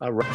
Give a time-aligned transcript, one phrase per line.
[0.00, 0.26] All right.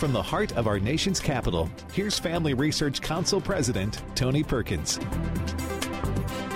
[0.00, 4.96] From the heart of our nation's capital, here's Family Research Council President Tony Perkins.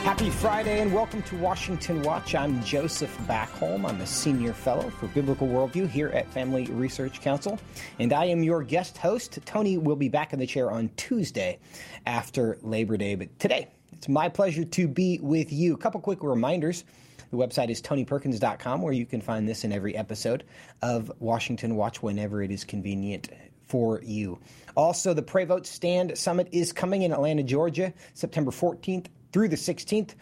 [0.02, 2.34] Happy Friday and welcome to Washington Watch.
[2.34, 3.88] I'm Joseph Backholm.
[3.88, 7.56] I'm a senior fellow for Biblical Worldview here at Family Research Council,
[8.00, 9.38] and I am your guest host.
[9.44, 11.60] Tony will be back in the chair on Tuesday
[12.04, 15.74] after Labor Day, but today it's my pleasure to be with you.
[15.74, 16.84] A couple quick reminders.
[17.30, 20.44] The website is tonyperkins.com, where you can find this in every episode
[20.82, 23.28] of Washington Watch whenever it is convenient
[23.68, 24.40] for you.
[24.76, 29.56] Also, the Pray Vote Stand Summit is coming in Atlanta, Georgia, September 14th through the
[29.56, 30.14] 16th.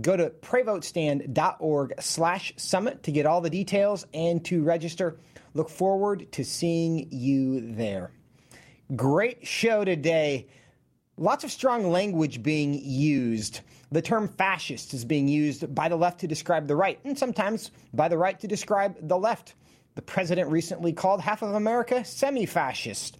[0.00, 5.18] Go to prayvotestand.org slash summit to get all the details and to register.
[5.54, 8.12] Look forward to seeing you there.
[8.94, 10.46] Great show today.
[11.16, 13.60] Lots of strong language being used.
[13.92, 17.70] The term fascist is being used by the left to describe the right, and sometimes
[17.92, 19.54] by the right to describe the left.
[19.96, 23.18] The president recently called half of America semi fascist.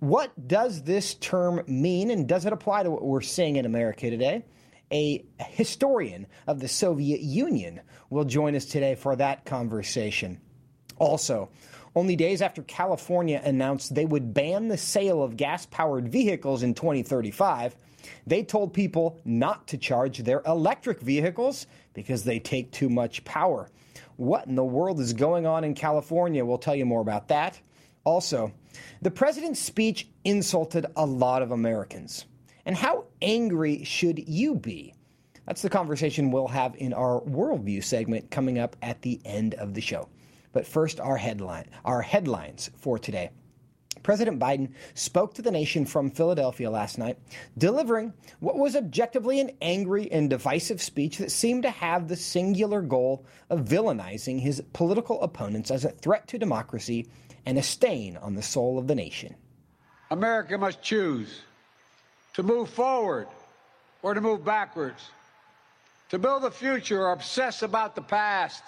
[0.00, 4.10] What does this term mean, and does it apply to what we're seeing in America
[4.10, 4.44] today?
[4.92, 10.40] a historian of the Soviet Union, will join us today for that conversation.
[10.98, 11.50] Also,
[11.94, 16.74] only days after California announced they would ban the sale of gas powered vehicles in
[16.74, 17.76] 2035,
[18.26, 23.70] they told people not to charge their electric vehicles because they take too much power.
[24.16, 26.44] What in the world is going on in California?
[26.44, 27.60] We'll tell you more about that.
[28.04, 28.52] Also,
[29.02, 32.26] the president's speech insulted a lot of Americans.
[32.64, 34.94] And how angry should you be?
[35.46, 39.72] That's the conversation we'll have in our worldview segment coming up at the end of
[39.72, 40.08] the show.
[40.52, 43.30] But first, our headline, our headlines for today.
[44.08, 47.18] President Biden spoke to the nation from Philadelphia last night,
[47.58, 52.80] delivering what was objectively an angry and divisive speech that seemed to have the singular
[52.80, 57.06] goal of villainizing his political opponents as a threat to democracy
[57.44, 59.34] and a stain on the soul of the nation.
[60.10, 61.42] America must choose
[62.32, 63.28] to move forward
[64.00, 65.10] or to move backwards,
[66.08, 68.62] to build a future or obsess about the past,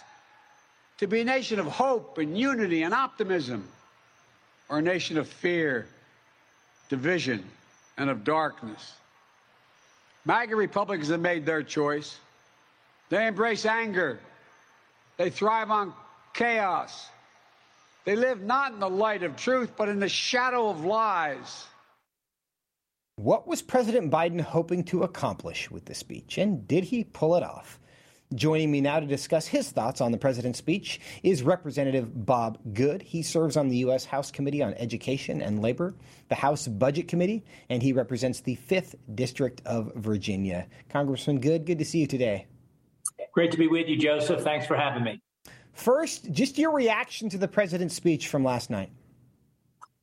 [0.98, 3.66] to be a nation of hope and unity and optimism,
[4.78, 5.86] a nation of fear,
[6.88, 7.44] division,
[7.98, 8.94] and of darkness.
[10.24, 12.18] MAGA Republicans have made their choice.
[13.08, 14.20] They embrace anger.
[15.16, 15.92] They thrive on
[16.34, 17.08] chaos.
[18.04, 21.66] They live not in the light of truth, but in the shadow of lies.
[23.16, 27.42] What was President Biden hoping to accomplish with the speech, and did he pull it
[27.42, 27.78] off?
[28.36, 33.02] Joining me now to discuss his thoughts on the president's speech is Representative Bob Good.
[33.02, 34.04] He serves on the U.S.
[34.04, 35.96] House Committee on Education and Labor,
[36.28, 40.68] the House Budget Committee, and he represents the 5th District of Virginia.
[40.90, 42.46] Congressman Good, good to see you today.
[43.32, 44.42] Great to be with you, Joseph.
[44.42, 45.20] Thanks for having me.
[45.72, 48.92] First, just your reaction to the president's speech from last night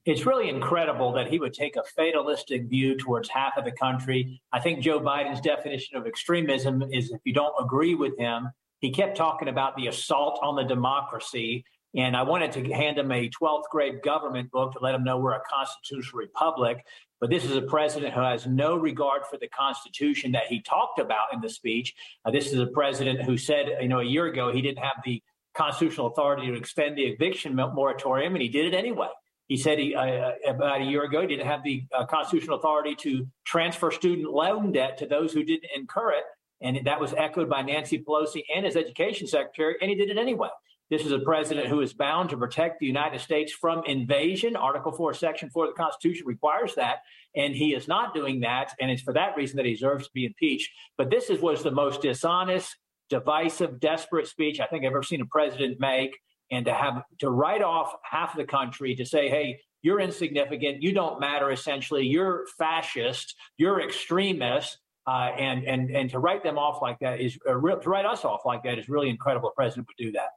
[0.07, 4.41] it's really incredible that he would take a fatalistic view towards half of the country.
[4.53, 8.49] I think Joe Biden's definition of extremism is if you don't agree with him.
[8.79, 11.65] He kept talking about the assault on the democracy.
[11.93, 15.17] And I wanted to hand him a 12th grade government book to let him know
[15.17, 16.85] we're a constitutional republic.
[17.19, 20.99] But this is a president who has no regard for the Constitution that he talked
[20.99, 21.93] about in the speech.
[22.23, 25.01] Uh, this is a president who said, you know, a year ago he didn't have
[25.03, 25.21] the
[25.53, 29.07] constitutional authority to extend the eviction moratorium, and he did it anyway.
[29.47, 32.57] He said he, uh, uh, about a year ago he didn't have the uh, constitutional
[32.57, 36.23] authority to transfer student loan debt to those who didn't incur it.
[36.61, 40.17] And that was echoed by Nancy Pelosi and his education secretary, and he did it
[40.17, 40.49] anyway.
[40.89, 44.55] This is a president who is bound to protect the United States from invasion.
[44.55, 46.99] Article 4, Section 4 of the Constitution requires that,
[47.35, 48.71] and he is not doing that.
[48.79, 50.71] And it's for that reason that he deserves to be impeached.
[50.97, 52.77] But this is, was the most dishonest,
[53.09, 56.17] divisive, desperate speech I think I've ever seen a president make
[56.51, 60.93] and to have to write off half the country to say, hey, you're insignificant, you
[60.93, 64.79] don't matter essentially, you're fascist, you're extremist.
[65.05, 68.25] Uh, and and and to write them off like that is uh, to write us
[68.25, 69.47] off like that is really incredible.
[69.47, 70.31] A president would do that.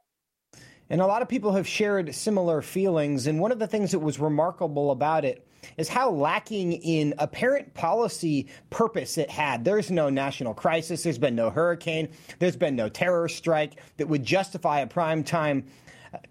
[0.89, 3.27] And a lot of people have shared similar feelings.
[3.27, 5.47] And one of the things that was remarkable about it
[5.77, 9.63] is how lacking in apparent policy purpose it had.
[9.63, 11.03] There's no national crisis.
[11.03, 12.09] There's been no hurricane.
[12.39, 15.65] There's been no terror strike that would justify a prime time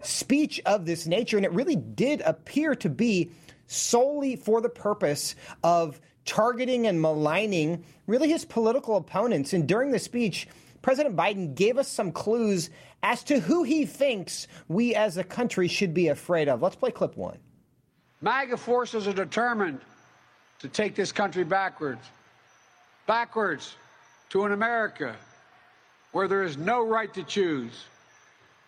[0.03, 3.31] speech of this nature, and it really did appear to be
[3.67, 9.53] solely for the purpose of targeting and maligning really his political opponents.
[9.53, 10.49] And during the speech,
[10.83, 12.71] President Biden gave us some clues
[13.03, 16.63] as to who he thinks we as a country should be afraid of.
[16.63, 17.39] Let's play clip one.
[18.21, 19.81] MAGA forces are determined
[20.59, 22.05] to take this country backwards,
[23.07, 23.75] backwards
[24.31, 25.17] to an America
[26.13, 27.85] where there is no right to choose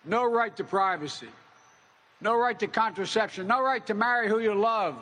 [0.05, 1.29] no right to privacy,
[2.21, 4.97] no right to contraception, no right to marry who you love.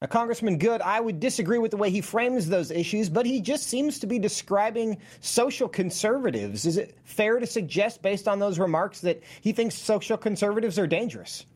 [0.00, 3.40] Now, Congressman Good, I would disagree with the way he frames those issues, but he
[3.40, 6.66] just seems to be describing social conservatives.
[6.66, 10.86] Is it fair to suggest, based on those remarks, that he thinks social conservatives are
[10.86, 11.46] dangerous?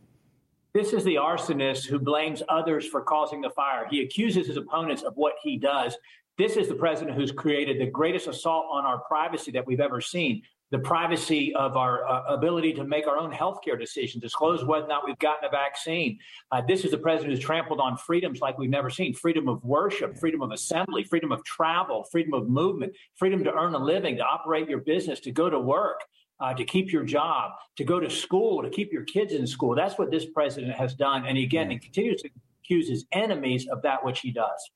[0.74, 3.86] This is the arsonist who blames others for causing the fire.
[3.88, 5.96] He accuses his opponents of what he does.
[6.36, 10.00] This is the president who's created the greatest assault on our privacy that we've ever
[10.00, 10.42] seen
[10.72, 14.88] the privacy of our uh, ability to make our own healthcare decisions, disclose whether or
[14.88, 16.18] not we've gotten a vaccine.
[16.50, 19.62] Uh, this is a president who's trampled on freedoms like we've never seen freedom of
[19.62, 24.16] worship, freedom of assembly, freedom of travel, freedom of movement, freedom to earn a living,
[24.16, 26.00] to operate your business, to go to work.
[26.40, 29.76] Uh, to keep your job, to go to school, to keep your kids in school.
[29.76, 31.24] That's what this president has done.
[31.24, 32.30] And again, he continues to
[32.64, 34.70] accuse his enemies of that which he does.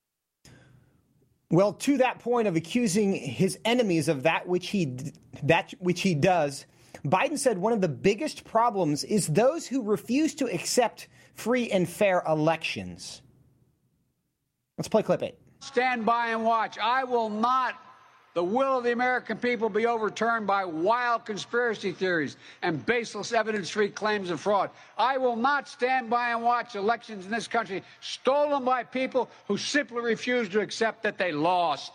[1.51, 5.13] Well, to that point of accusing his enemies of that which he
[5.45, 6.67] that which he does,
[7.05, 11.89] Biden said one of the biggest problems is those who refuse to accept free and
[11.89, 13.23] fair elections.
[14.77, 15.39] Let's play clip 8.
[15.61, 16.79] Stand by and watch.
[16.79, 17.75] I will not
[18.37, 23.71] the will of the American people be overturned by wild conspiracy theories and baseless evidence
[23.71, 24.69] free claims of fraud.
[24.99, 29.57] I will not stand by and watch elections in this country stolen by people who
[29.57, 31.93] simply refuse to accept that they lost.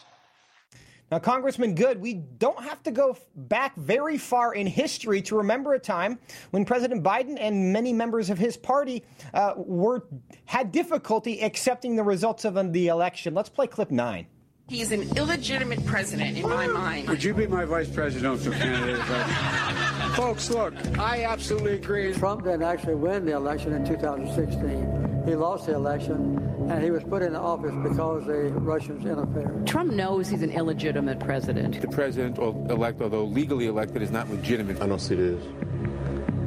[1.12, 5.76] Now, Congressman Good, we don't have to go back very far in history to remember
[5.76, 6.18] a time
[6.50, 9.04] when President Biden and many members of his party
[9.36, 10.08] uh, were
[10.46, 13.36] had difficulty accepting the results of the election.
[13.36, 14.26] Let's play clip nine.
[14.72, 17.10] He's an illegitimate president in my mind.
[17.10, 19.04] Would you be my vice presidential candidate?
[20.16, 22.14] Folks, look, I absolutely agree.
[22.14, 25.24] Trump didn't actually win the election in 2016.
[25.28, 26.38] He lost the election,
[26.70, 29.68] and he was put in office because the Russians interfered.
[29.68, 31.82] Trump knows he's an illegitimate president.
[31.82, 34.82] The president elect, although legally elected, is not legitimate.
[34.82, 35.44] I don't see this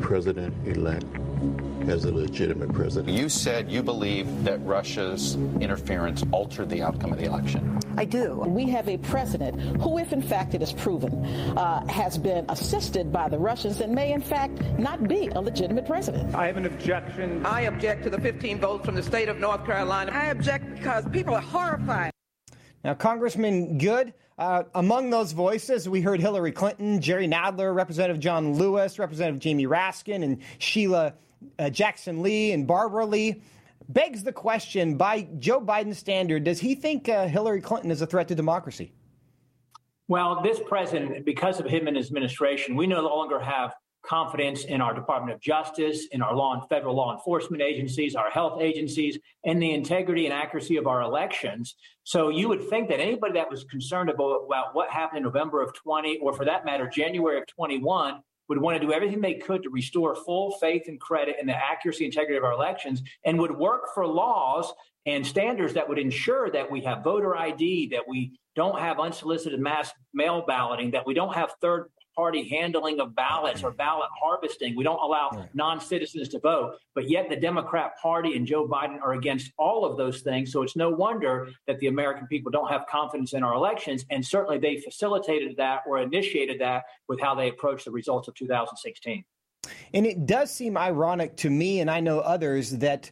[0.00, 1.04] president elect
[1.88, 3.16] as a legitimate president.
[3.16, 7.78] You said you believe that Russia's interference altered the outcome of the election.
[7.96, 8.36] I do.
[8.46, 11.24] We have a president who, if in fact it is proven,
[11.56, 15.86] uh, has been assisted by the Russians and may in fact not be a legitimate
[15.86, 16.34] president.
[16.34, 17.44] I have an objection.
[17.46, 20.12] I object to the 15 votes from the state of North Carolina.
[20.12, 22.10] I object because people are horrified.
[22.82, 28.54] Now, Congressman Good, uh, among those voices, we heard Hillary Clinton, Jerry Nadler, Representative John
[28.54, 31.14] Lewis, Representative Jamie Raskin, and Sheila
[31.58, 33.42] uh, Jackson Lee and Barbara Lee.
[33.88, 38.06] Begs the question by Joe Biden's standard, does he think uh, Hillary Clinton is a
[38.06, 38.92] threat to democracy?
[40.08, 43.74] Well, this president, because of him and his administration, we no longer have
[44.04, 48.30] confidence in our Department of Justice, in our law and federal law enforcement agencies, our
[48.30, 51.74] health agencies, and the integrity and accuracy of our elections.
[52.04, 55.62] So you would think that anybody that was concerned about, about what happened in November
[55.62, 59.34] of 20, or for that matter, January of 21, would want to do everything they
[59.34, 63.02] could to restore full faith and credit in the accuracy and integrity of our elections
[63.24, 64.72] and would work for laws
[65.06, 69.60] and standards that would ensure that we have voter ID, that we don't have unsolicited
[69.60, 74.76] mass mail balloting, that we don't have third party handling of ballots or ballot harvesting.
[74.76, 75.48] We don't allow right.
[75.54, 76.76] non citizens to vote.
[76.94, 80.52] But yet the Democrat Party and Joe Biden are against all of those things.
[80.52, 84.04] So it's no wonder that the American people don't have confidence in our elections.
[84.10, 88.34] And certainly they facilitated that or initiated that with how they approached the results of
[88.34, 89.24] 2016.
[89.94, 93.10] And it does seem ironic to me, and I know others, that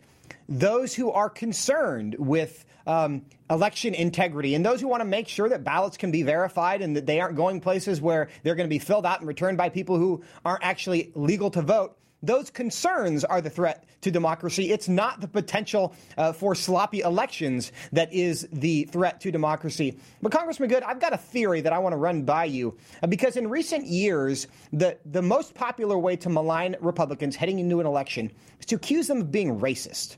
[0.52, 5.48] those who are concerned with um, election integrity and those who want to make sure
[5.48, 8.70] that ballots can be verified and that they aren't going places where they're going to
[8.72, 11.96] be filled out and returned by people who aren't actually legal to vote.
[12.22, 14.70] Those concerns are the threat to democracy.
[14.70, 19.98] It's not the potential uh, for sloppy elections that is the threat to democracy.
[20.20, 23.08] But, Congressman Good, I've got a theory that I want to run by you uh,
[23.08, 27.86] because in recent years, the, the most popular way to malign Republicans heading into an
[27.86, 28.30] election
[28.60, 30.16] is to accuse them of being racist.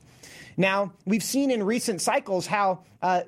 [0.57, 3.21] Now, we've seen in recent cycles how uh,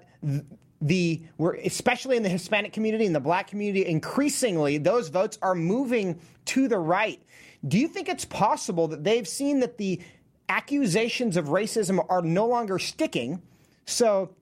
[0.81, 5.55] the we're especially in the Hispanic community and the black community, increasingly those votes are
[5.55, 7.21] moving to the right.
[7.67, 10.01] Do you think it's possible that they've seen that the
[10.49, 13.41] accusations of racism are no longer sticking?
[13.85, 14.35] So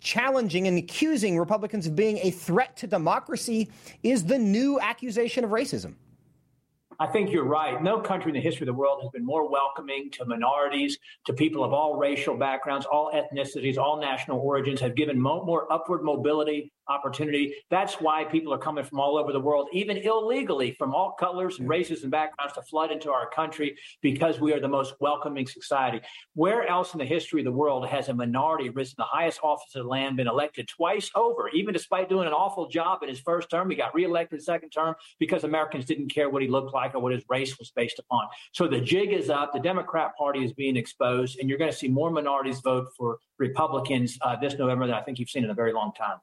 [0.00, 3.70] challenging and accusing Republicans of being a threat to democracy
[4.02, 5.94] is the new accusation of racism.
[7.00, 7.82] I think you're right.
[7.82, 11.32] No country in the history of the world has been more welcoming to minorities, to
[11.32, 16.02] people of all racial backgrounds, all ethnicities, all national origins, have given mo- more upward
[16.02, 17.54] mobility opportunity.
[17.70, 21.58] That's why people are coming from all over the world, even illegally, from all colors
[21.58, 25.46] and races and backgrounds to flood into our country because we are the most welcoming
[25.46, 26.00] society.
[26.34, 29.40] Where else in the history of the world has a minority risen to the highest
[29.42, 33.08] office of the land, been elected twice over, even despite doing an awful job in
[33.08, 33.70] his first term?
[33.70, 37.12] He got reelected second term because Americans didn't care what he looked like or what
[37.12, 38.26] his race was based upon.
[38.52, 39.52] So the jig is up.
[39.52, 43.18] The Democrat Party is being exposed, and you're going to see more minorities vote for
[43.38, 46.18] Republicans uh, this November than I think you've seen in a very long time.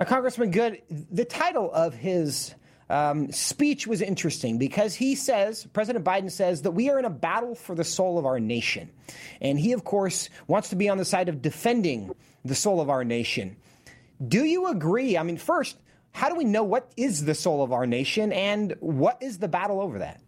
[0.00, 2.54] Now, Congressman Good, the title of his
[2.88, 7.10] um, speech was interesting because he says, President Biden says, that we are in a
[7.10, 8.88] battle for the soul of our nation.
[9.42, 12.12] And he, of course, wants to be on the side of defending
[12.46, 13.56] the soul of our nation.
[14.26, 15.18] Do you agree?
[15.18, 15.76] I mean, first,
[16.12, 19.48] how do we know what is the soul of our nation and what is the
[19.48, 20.22] battle over that?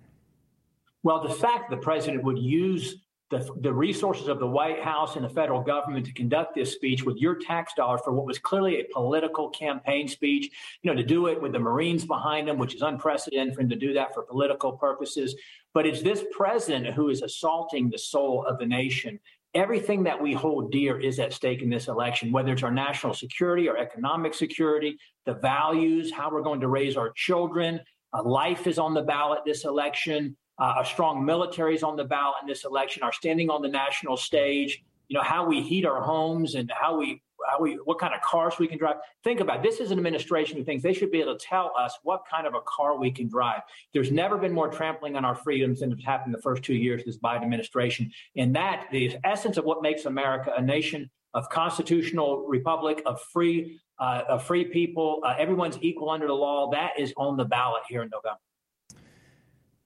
[1.02, 2.96] Well, the fact the president would use
[3.32, 7.02] the, the resources of the White House and the federal government to conduct this speech
[7.02, 10.50] with your tax dollars for what was clearly a political campaign speech,
[10.82, 13.70] you know, to do it with the Marines behind him, which is unprecedented for him
[13.70, 15.34] to do that for political purposes.
[15.72, 19.18] But it's this president who is assaulting the soul of the nation.
[19.54, 23.14] Everything that we hold dear is at stake in this election, whether it's our national
[23.14, 27.80] security, our economic security, the values, how we're going to raise our children.
[28.12, 32.04] Uh, life is on the ballot this election uh, a strong military is on the
[32.04, 35.84] ballot in this election, our standing on the national stage, you know, how we heat
[35.84, 38.96] our homes and how we how we what kind of cars we can drive.
[39.24, 39.62] Think about it.
[39.62, 42.46] this is an administration who thinks they should be able to tell us what kind
[42.46, 43.62] of a car we can drive.
[43.92, 47.00] There's never been more trampling on our freedoms than has happened the first two years
[47.00, 48.12] of this Biden administration.
[48.36, 53.80] And that the essence of what makes America a nation of constitutional republic of free
[53.98, 55.20] uh, of free people.
[55.24, 56.70] Uh, everyone's equal under the law.
[56.70, 58.40] That is on the ballot here in November.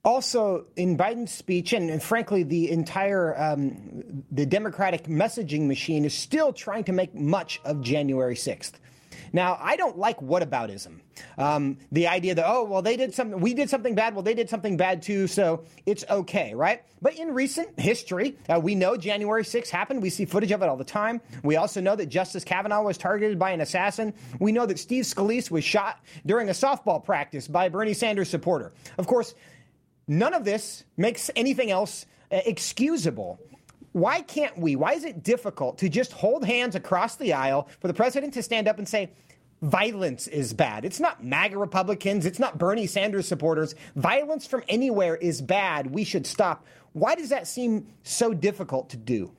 [0.07, 6.15] Also, in Biden's speech, and, and frankly, the entire um, the Democratic messaging machine is
[6.15, 8.75] still trying to make much of January 6th.
[9.33, 11.01] Now, I don't like whataboutism.
[11.37, 14.35] Um, the idea that, oh, well, they did something, we did something bad, well, they
[14.35, 16.83] did something bad too, so it's okay, right?
[17.03, 20.03] But in recent history, uh, we know January 6th happened.
[20.03, 21.21] We see footage of it all the time.
[21.43, 24.15] We also know that Justice Kavanaugh was targeted by an assassin.
[24.39, 28.29] We know that Steve Scalise was shot during a softball practice by a Bernie Sanders
[28.29, 28.73] supporter.
[28.99, 29.35] Of course,
[30.09, 33.41] None of this makes anything else uh, excusable.
[33.93, 34.77] Why can't we?
[34.77, 38.43] Why is it difficult to just hold hands across the aisle for the president to
[38.43, 39.11] stand up and say,
[39.63, 40.85] violence is bad?
[40.85, 43.75] It's not MAGA Republicans, it's not Bernie Sanders supporters.
[43.97, 45.91] Violence from anywhere is bad.
[45.91, 46.67] We should stop.
[46.93, 49.33] Why does that seem so difficult to do?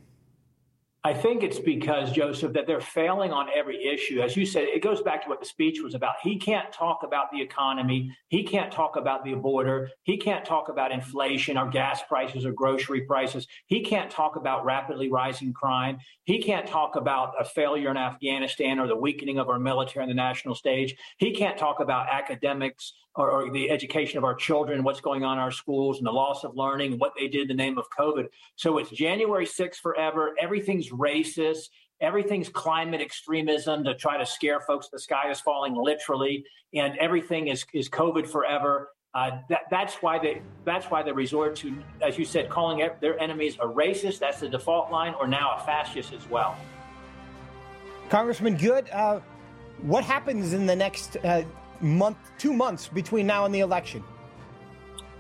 [1.08, 4.20] I think it's because, Joseph, that they're failing on every issue.
[4.20, 6.16] As you said, it goes back to what the speech was about.
[6.22, 8.14] He can't talk about the economy.
[8.28, 9.90] He can't talk about the border.
[10.04, 13.48] He can't talk about inflation or gas prices or grocery prices.
[13.68, 16.00] He can't talk about rapidly rising crime.
[16.26, 20.10] He can't talk about a failure in Afghanistan or the weakening of our military on
[20.10, 20.94] the national stage.
[21.20, 25.38] He can't talk about academics or, or, the education of our children, what's going on
[25.38, 27.86] in our schools, and the loss of learning, what they did in the name of
[27.98, 28.28] COVID.
[28.56, 30.36] So it's January 6th forever.
[30.40, 31.70] Everything's racist.
[32.00, 34.90] Everything's climate extremism to try to scare folks.
[34.90, 38.92] The sky is falling literally, and everything is, is COVID forever.
[39.16, 43.20] Uh, that, that's why they that's why they resort to, as you said, calling their
[43.20, 44.20] enemies a racist.
[44.20, 46.56] That's the default line, or now a fascist as well.
[48.10, 49.22] Congressman Good, uh,
[49.82, 51.42] what happens in the next uh,
[51.82, 54.04] month, two months between now and the election?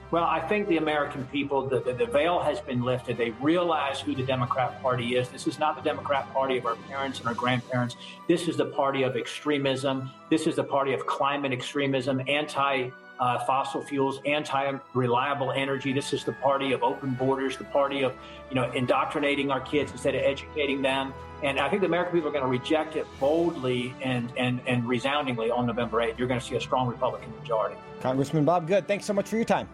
[0.09, 3.17] Well, I think the American people, the, the, the, veil has been lifted.
[3.17, 5.27] They realize who the Democrat Party is.
[5.27, 7.97] This is not the Democrat Party of our parents and our grandparents.
[8.25, 10.09] This is the party of extremism.
[10.29, 15.93] This is the party of climate extremism, anti uh, fossil fuels, anti-reliable energy.
[15.93, 18.13] This is the party of open borders, the party of,
[18.49, 21.13] you know, indoctrinating our kids instead of educating them.
[21.43, 24.87] And I think the American people are going to reject it boldly and, and, and
[24.87, 26.17] resoundingly on November 8th.
[26.17, 27.75] You're going to see a strong Republican majority.
[28.01, 29.69] Congressman Bob Good, thanks so much for your time.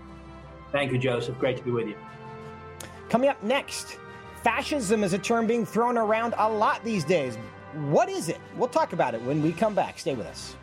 [0.72, 1.38] Thank you, Joseph.
[1.40, 1.96] Great to be with you.
[3.10, 3.98] Coming up next,
[4.44, 7.38] fascism is a term being thrown around a lot these days.
[7.74, 8.40] What is it?
[8.58, 10.00] We'll talk about it when we come back.
[10.00, 10.56] Stay with us.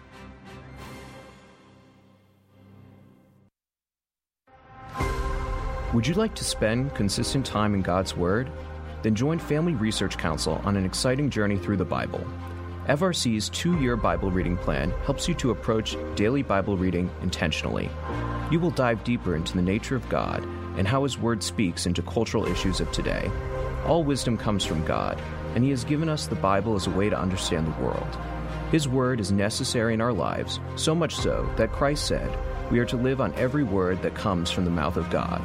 [5.93, 8.49] Would you like to spend consistent time in God's Word?
[9.03, 12.25] Then join Family Research Council on an exciting journey through the Bible.
[12.87, 17.91] FRC's two year Bible reading plan helps you to approach daily Bible reading intentionally.
[18.53, 20.45] You will dive deeper into the nature of God
[20.77, 23.29] and how His Word speaks into cultural issues of today.
[23.85, 25.21] All wisdom comes from God,
[25.57, 28.17] and He has given us the Bible as a way to understand the world.
[28.71, 32.31] His Word is necessary in our lives, so much so that Christ said,
[32.71, 35.45] We are to live on every word that comes from the mouth of God.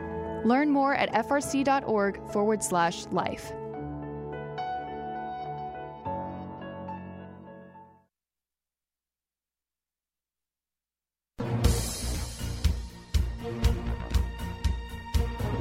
[0.43, 3.51] Learn more at frc.org forward slash life.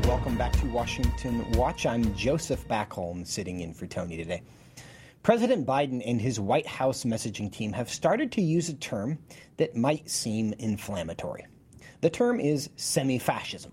[0.04, 1.84] Welcome back to Washington Watch.
[1.84, 4.42] I'm Joseph Backholm, sitting in for Tony today.
[5.22, 9.18] President Biden and his White House messaging team have started to use a term
[9.58, 11.46] that might seem inflammatory.
[12.00, 13.72] The term is semi fascism.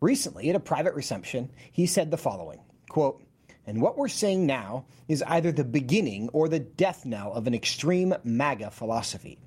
[0.00, 3.22] Recently, at a private reception, he said the following quote,
[3.66, 7.54] And what we're seeing now is either the beginning or the death knell of an
[7.54, 9.38] extreme MAGA philosophy.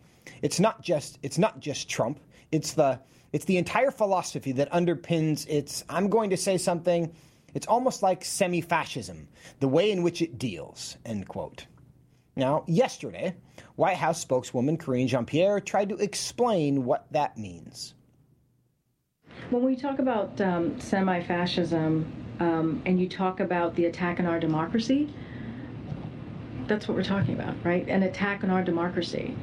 [0.43, 2.19] It's not just it's not just Trump,
[2.51, 2.99] it's the
[3.31, 7.11] it's the entire philosophy that underpins its I'm going to say something,
[7.55, 9.27] it's almost like semi-fascism,
[9.59, 11.65] the way in which it deals, end quote.
[12.35, 13.35] Now, yesterday,
[13.75, 17.95] White House spokeswoman Karine Jean-Pierre tried to explain what that means.
[19.49, 24.25] When we talk about um, semi fascism um, and you talk about the attack on
[24.25, 25.13] our democracy,
[26.67, 27.88] that's what we're talking about, right?
[27.88, 29.36] An attack on our democracy.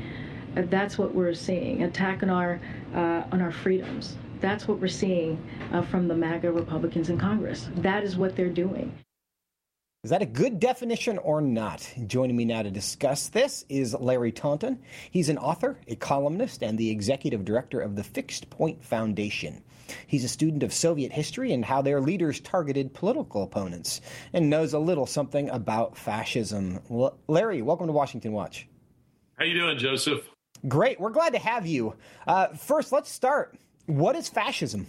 [0.57, 1.83] Uh, that's what we're seeing.
[1.83, 2.61] Attack on our
[2.95, 4.17] uh, on our freedoms.
[4.41, 5.39] That's what we're seeing
[5.73, 7.69] uh, from the MAGA Republicans in Congress.
[7.77, 8.93] That is what they're doing.
[10.03, 11.93] Is that a good definition or not?
[12.07, 14.79] Joining me now to discuss this is Larry Taunton.
[15.11, 19.63] He's an author, a columnist, and the executive director of the Fixed Point Foundation.
[20.07, 24.01] He's a student of Soviet history and how their leaders targeted political opponents,
[24.33, 26.81] and knows a little something about fascism.
[26.91, 28.67] L- Larry, welcome to Washington Watch.
[29.39, 30.29] How you doing, Joseph?
[30.69, 31.01] Great.
[31.01, 31.95] We're glad to have you.
[32.27, 33.57] Uh, first, let's start.
[33.87, 34.87] What is fascism?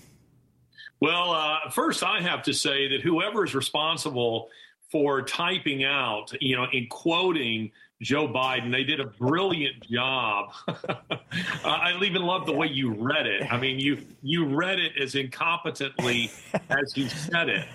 [0.99, 4.49] Well, uh, first, I have to say that whoever is responsible
[4.91, 8.71] for typing out, you know, in quoting Joe Biden.
[8.71, 10.51] They did a brilliant job.
[11.63, 13.51] I even love the way you read it.
[13.51, 16.31] I mean, you you read it as incompetently
[16.69, 17.67] as you said it.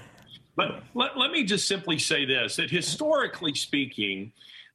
[0.56, 4.32] But let, let me just simply say this: that historically speaking,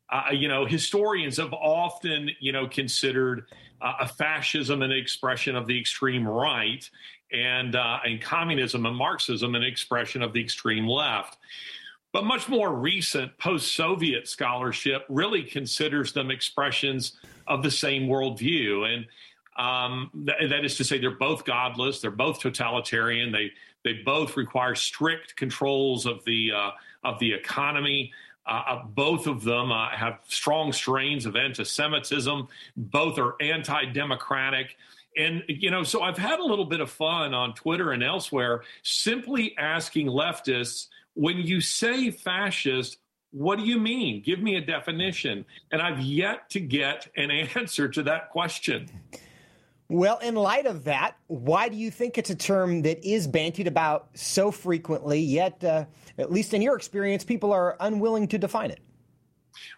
[0.10, 3.46] uh, you know, historians have often, you know, considered
[3.82, 6.90] uh, a fascism an expression of the extreme right,
[7.34, 11.38] and uh, and communism and Marxism an expression of the extreme left.
[12.14, 17.14] But much more recent post Soviet scholarship really considers them expressions
[17.48, 18.86] of the same worldview.
[18.86, 19.06] And
[19.58, 23.52] um, th- that is to say, they're both godless, they're both totalitarian, they,
[23.84, 26.72] they both require strict controls of the, uh,
[27.04, 28.12] of the economy.
[28.46, 33.86] Uh, uh both of them uh, have strong strains of anti Semitism, both are anti
[33.86, 34.76] democratic.
[35.18, 38.64] And, you know, so I've had a little bit of fun on Twitter and elsewhere
[38.82, 42.98] simply asking leftists when you say fascist,
[43.32, 44.22] what do you mean?
[44.22, 45.46] Give me a definition.
[45.72, 48.90] And I've yet to get an answer to that question.
[49.88, 53.68] Well, in light of that, why do you think it's a term that is bantied
[53.68, 55.86] about so frequently, yet, uh,
[56.18, 58.80] at least in your experience, people are unwilling to define it?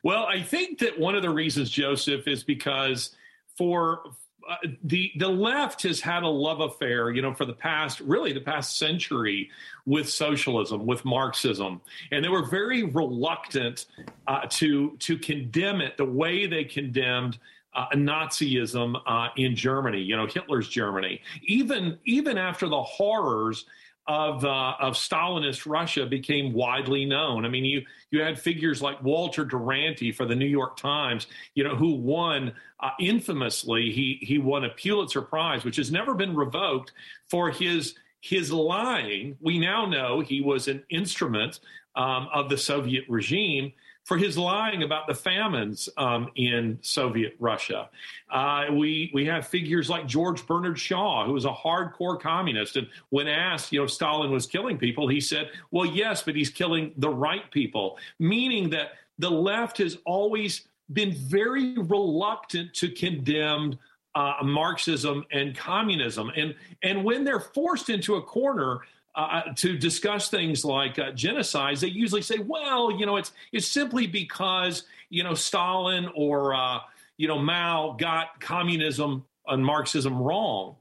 [0.04, 3.16] Well, I think that one of the reasons, Joseph, is because
[3.58, 4.04] for
[4.50, 8.34] uh, the the left has had a love affair, you know, for the past really
[8.34, 9.50] the past century
[9.86, 13.86] with socialism, with Marxism, and they were very reluctant
[14.28, 17.38] uh, to to condemn it the way they condemned
[17.76, 21.22] uh, Nazism uh, in Germany, you know, Hitler's Germany.
[21.44, 23.66] Even even after the horrors
[24.08, 27.46] of uh, of Stalinist Russia became widely known.
[27.46, 31.64] I mean, you you had figures like Walter Duranty for the New York Times, you
[31.64, 33.92] know, who won uh, infamously.
[33.92, 36.92] He he won a Pulitzer Prize, which has never been revoked
[37.30, 39.38] for his his lying.
[39.42, 41.60] We now know he was an instrument
[41.96, 47.90] um, of the Soviet regime for his lying about the famines um, in Soviet Russia.
[48.30, 52.88] Uh, we we have figures like George Bernard Shaw, who was a hardcore communist, and
[53.10, 56.94] when asked, you know, Stalin was killing people, he said, "Well, yes, but he's killing
[56.98, 63.80] the right people," meaning that the left has always been very reluctant to condemn
[64.16, 68.82] uh, Marxism and communism, and and when they're forced into a corner,
[69.16, 73.68] uh, to discuss things like uh, genocides, they usually say, "Well, you know, it's it's
[73.68, 76.80] simply because you know Stalin or uh,
[77.18, 80.76] you know Mao got communism and Marxism wrong."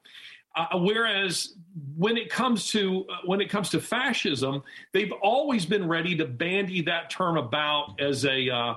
[0.55, 1.55] Uh, whereas
[1.97, 6.27] when it comes to uh, when it comes to fascism, they've always been ready to
[6.27, 8.75] bandy that term about as a uh,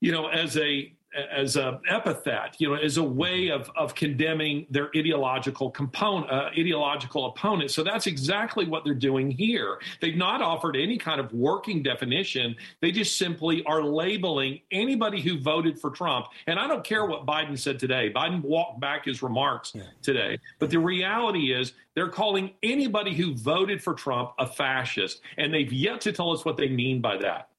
[0.00, 4.66] you know as a as an epithet, you know, as a way of of condemning
[4.70, 7.70] their ideological component, uh, ideological opponent.
[7.70, 9.80] So that's exactly what they're doing here.
[10.00, 12.56] They've not offered any kind of working definition.
[12.80, 16.26] They just simply are labeling anybody who voted for Trump.
[16.46, 18.12] And I don't care what Biden said today.
[18.14, 19.82] Biden walked back his remarks yeah.
[20.02, 20.38] today.
[20.58, 25.72] But the reality is they're calling anybody who voted for Trump a fascist, and they've
[25.72, 27.49] yet to tell us what they mean by that.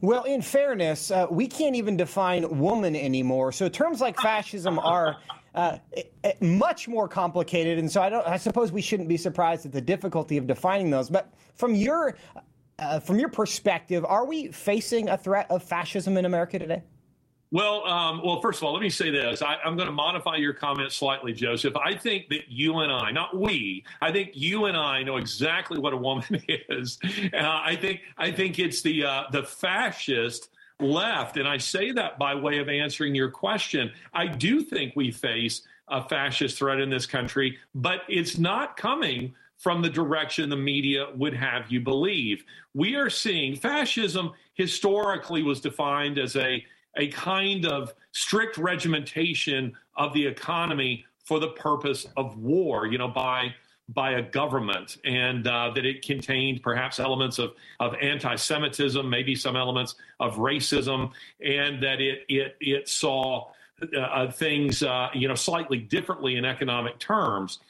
[0.00, 3.52] Well, in fairness, uh, we can't even define woman anymore.
[3.52, 5.16] So terms like fascism are
[5.54, 5.78] uh,
[6.40, 8.26] much more complicated, and so I don't.
[8.26, 11.08] I suppose we shouldn't be surprised at the difficulty of defining those.
[11.08, 12.16] But from your
[12.78, 16.82] uh, from your perspective, are we facing a threat of fascism in America today?
[17.52, 19.40] Well, um, well, first of all, let me say this.
[19.40, 21.76] I, am going to modify your comment slightly, Joseph.
[21.76, 25.78] I think that you and I, not we, I think you and I know exactly
[25.78, 26.98] what a woman is.
[27.32, 30.48] Uh, I think I think it's the uh, the fascist
[30.80, 33.92] left, and I say that by way of answering your question.
[34.12, 39.34] I do think we face a fascist threat in this country, but it's not coming
[39.56, 42.44] from the direction the media would have you believe.
[42.74, 46.64] We are seeing fascism historically was defined as a
[46.96, 53.08] a kind of strict regimentation of the economy for the purpose of war, you know,
[53.08, 53.54] by
[53.88, 59.56] by a government, and uh, that it contained perhaps elements of of anti-Semitism, maybe some
[59.56, 61.12] elements of racism,
[61.44, 63.48] and that it it it saw
[63.96, 67.60] uh, things uh, you know slightly differently in economic terms.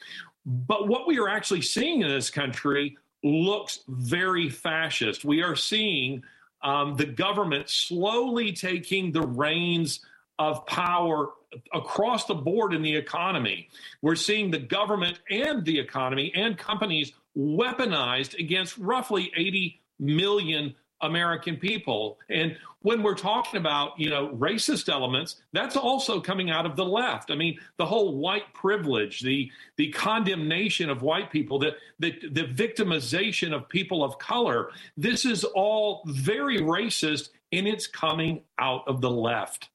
[0.45, 5.25] But what we are actually seeing in this country looks very fascist.
[5.25, 6.23] We are seeing
[6.61, 9.99] um, the government slowly taking the reins
[10.39, 11.29] of power
[11.73, 13.69] across the board in the economy.
[14.01, 21.57] We're seeing the government and the economy and companies weaponized against roughly 80 million American
[21.57, 22.17] people.
[22.29, 26.85] And when we're talking about, you know, racist elements, that's also coming out of the
[26.85, 27.31] left.
[27.31, 32.43] I mean, the whole white privilege, the the condemnation of white people, the the, the
[32.43, 39.01] victimization of people of color, this is all very racist and it's coming out of
[39.01, 39.69] the left.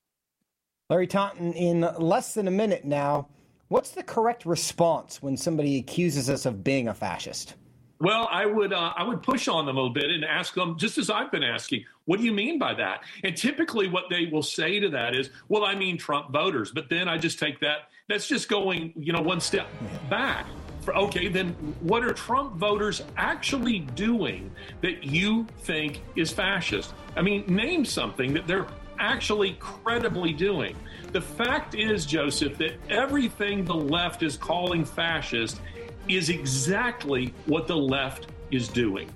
[0.91, 3.29] Larry Taunton, in less than a minute now,
[3.69, 7.55] what's the correct response when somebody accuses us of being a fascist?
[8.03, 10.77] Well, I would uh, I would push on them a little bit and ask them
[10.77, 13.05] just as I've been asking, what do you mean by that?
[13.23, 16.73] And typically, what they will say to that is, well, I mean Trump voters.
[16.73, 19.69] But then I just take that that's just going you know one step
[20.11, 20.47] back.
[20.89, 26.95] Okay, then what are Trump voters actually doing that you think is fascist?
[27.15, 28.67] I mean, name something that they're
[28.99, 30.75] actually credibly doing.
[31.13, 35.61] The fact is, Joseph, that everything the left is calling fascist
[36.09, 39.11] is exactly what the left is doing.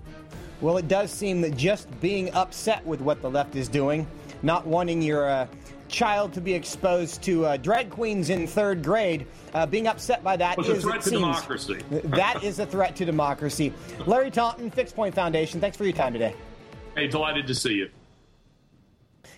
[0.61, 4.07] Well, it does seem that just being upset with what the left is doing,
[4.43, 5.47] not wanting your uh,
[5.89, 10.37] child to be exposed to uh, drag queens in third grade, uh, being upset by
[10.37, 11.75] that is a threat to seems, democracy.
[12.05, 13.73] that is a threat to democracy.
[14.07, 16.35] Larry Taunton, Fixed Point Foundation, thanks for your time today.
[16.95, 17.91] Hey, delighted to see you.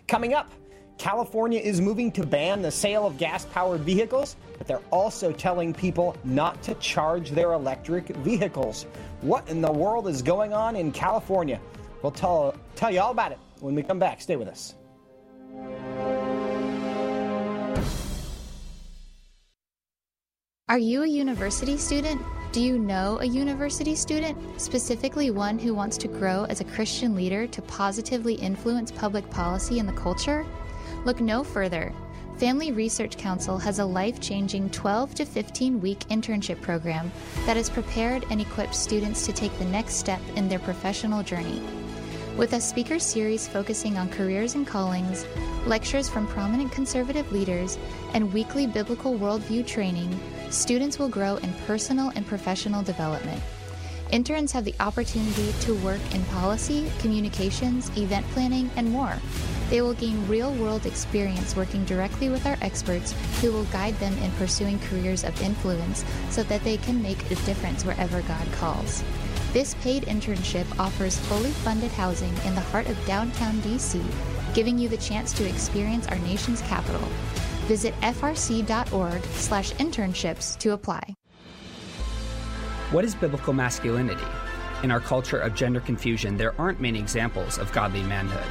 [0.07, 0.51] Coming up,
[0.99, 5.73] California is moving to ban the sale of gas powered vehicles, but they're also telling
[5.73, 8.85] people not to charge their electric vehicles.
[9.21, 11.61] What in the world is going on in California?
[12.03, 14.21] We'll tell, tell you all about it when we come back.
[14.21, 14.75] Stay with us.
[20.69, 22.21] Are you a university student?
[22.53, 27.15] Do you know a university student, specifically one who wants to grow as a Christian
[27.15, 30.45] leader to positively influence public policy and the culture?
[31.09, 31.91] Look no further.
[32.37, 37.11] Family Research Council has a life changing 12 to 15 week internship program
[37.47, 41.63] that has prepared and equipped students to take the next step in their professional journey.
[42.37, 45.25] With a speaker series focusing on careers and callings,
[45.65, 47.79] lectures from prominent conservative leaders,
[48.13, 50.15] and weekly biblical worldview training,
[50.51, 53.43] students will grow in personal and professional development.
[54.11, 59.17] Interns have the opportunity to work in policy, communications, event planning, and more.
[59.71, 64.17] They will gain real world experience working directly with our experts who will guide them
[64.19, 69.05] in pursuing careers of influence so that they can make a difference wherever God calls.
[69.53, 74.03] This paid internship offers fully funded housing in the heart of downtown DC,
[74.55, 77.07] giving you the chance to experience our nation's capital.
[77.67, 81.15] Visit frc.org/internships to apply.
[82.91, 84.25] What is biblical masculinity?
[84.83, 88.51] In our culture of gender confusion, there aren't many examples of godly manhood.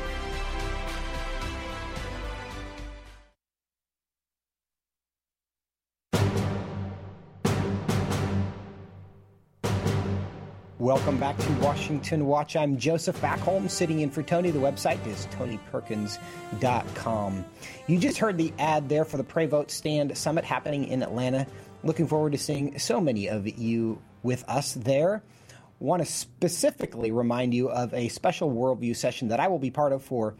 [10.81, 12.55] Welcome back to Washington Watch.
[12.55, 14.49] I'm Joseph Backholm, sitting in for Tony.
[14.49, 17.45] The website is tonyperkins.com.
[17.85, 21.45] You just heard the ad there for the Pray Vote Stand Summit happening in Atlanta.
[21.83, 25.21] Looking forward to seeing so many of you with us there.
[25.77, 29.93] Want to specifically remind you of a special worldview session that I will be part
[29.93, 30.33] of for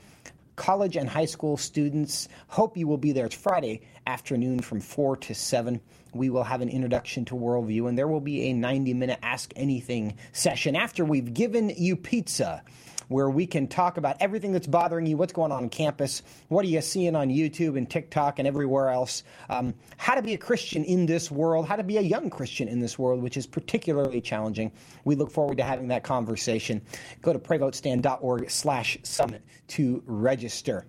[0.62, 2.30] college and high school students.
[2.48, 3.26] Hope you will be there.
[3.26, 5.82] It's Friday afternoon from 4 to 7
[6.14, 9.54] we will have an introduction to worldview, and there will be a 90 minute Ask
[9.56, 12.64] Anything session after we've given you pizza.
[13.12, 16.64] Where we can talk about everything that's bothering you, what's going on on campus, what
[16.64, 20.38] are you seeing on YouTube and TikTok and everywhere else, um, how to be a
[20.38, 23.46] Christian in this world, how to be a young Christian in this world, which is
[23.46, 24.72] particularly challenging.
[25.04, 26.82] We look forward to having that conversation.
[27.22, 30.86] Go to prayvotestand.org slash summit to register.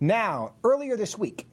[0.00, 1.46] Now, earlier this week,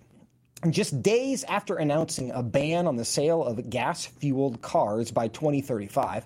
[0.72, 6.26] just days after announcing a ban on the sale of gas fueled cars by 2035,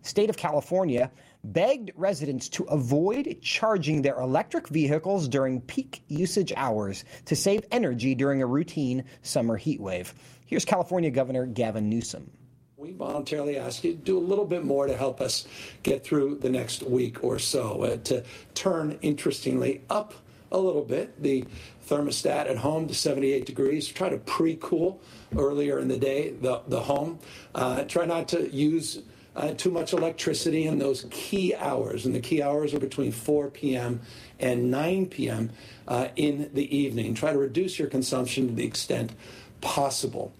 [0.00, 1.10] state of California
[1.52, 8.14] begged residents to avoid charging their electric vehicles during peak usage hours to save energy
[8.14, 10.14] during a routine summer heat wave.
[10.46, 12.30] Here's California Governor Gavin Newsom.
[12.76, 15.46] We voluntarily ask you to do a little bit more to help us
[15.82, 18.22] get through the next week or so, uh, to
[18.54, 20.14] turn, interestingly, up
[20.52, 21.44] a little bit the
[21.88, 23.88] thermostat at home to 78 degrees.
[23.88, 25.00] Try to pre-cool
[25.36, 27.18] earlier in the day the, the home.
[27.54, 29.02] Uh, try not to use
[29.36, 32.06] uh, too much electricity in those key hours.
[32.06, 34.00] And the key hours are between 4 p.m.
[34.40, 35.50] and 9 p.m.
[35.86, 37.14] Uh, in the evening.
[37.14, 39.12] Try to reduce your consumption to the extent
[39.60, 40.32] possible.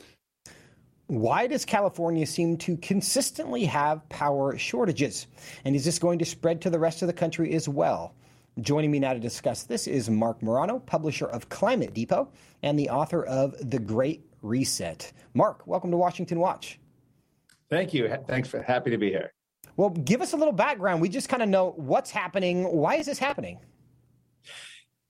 [1.08, 5.28] Why does California seem to consistently have power shortages?
[5.64, 8.14] And is this going to spread to the rest of the country as well?
[8.60, 12.28] Joining me now to discuss this is Marc Morano, publisher of Climate Depot
[12.62, 15.12] and the author of The Great Reset.
[15.34, 16.80] Marc, welcome to Washington Watch.
[17.70, 18.14] Thank you.
[18.26, 19.32] Thanks for happy to be here.
[19.76, 21.02] Well, give us a little background.
[21.02, 22.64] We just kind of know what's happening.
[22.64, 23.58] Why is this happening?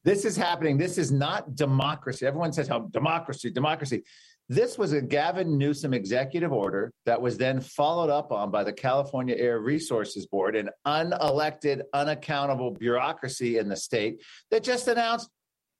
[0.04, 0.78] This is happening.
[0.78, 2.26] This is not democracy.
[2.26, 4.04] Everyone says how democracy, democracy.
[4.48, 8.72] This was a Gavin Newsom executive order that was then followed up on by the
[8.72, 15.28] California Air Resources Board, an unelected, unaccountable bureaucracy in the state that just announced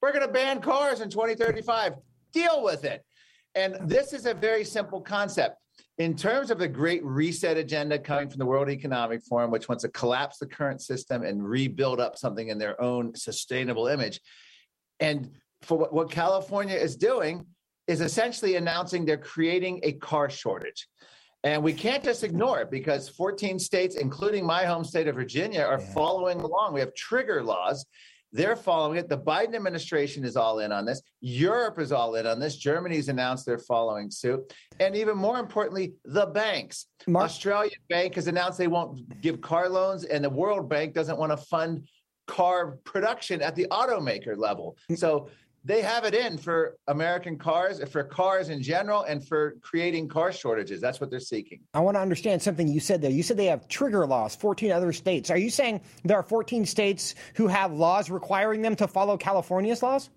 [0.02, 1.94] we're going to ban cars in 2035.
[2.32, 3.04] Deal with it.
[3.54, 5.56] And this is a very simple concept.
[5.98, 9.82] In terms of the great reset agenda coming from the World Economic Forum, which wants
[9.82, 14.20] to collapse the current system and rebuild up something in their own sustainable image.
[15.00, 15.30] And
[15.62, 17.46] for what, what California is doing
[17.86, 20.86] is essentially announcing they're creating a car shortage.
[21.44, 25.62] And we can't just ignore it because 14 states, including my home state of Virginia,
[25.62, 25.94] are yeah.
[25.94, 26.74] following along.
[26.74, 27.86] We have trigger laws
[28.36, 29.08] they're following it.
[29.08, 31.00] The Biden administration is all in on this.
[31.20, 32.56] Europe is all in on this.
[32.56, 34.52] Germany's announced they're following suit.
[34.78, 36.86] And even more importantly, the banks.
[37.06, 41.18] Mark- Australian Bank has announced they won't give car loans, and the World Bank doesn't
[41.18, 41.88] want to fund
[42.26, 44.76] car production at the automaker level.
[44.90, 44.98] Mm.
[44.98, 45.30] So
[45.66, 50.30] they have it in for American cars, for cars in general, and for creating car
[50.30, 50.80] shortages.
[50.80, 51.60] That's what they're seeking.
[51.74, 53.10] I want to understand something you said there.
[53.10, 55.28] You said they have trigger laws, 14 other states.
[55.28, 59.82] Are you saying there are 14 states who have laws requiring them to follow California's
[59.82, 60.08] laws?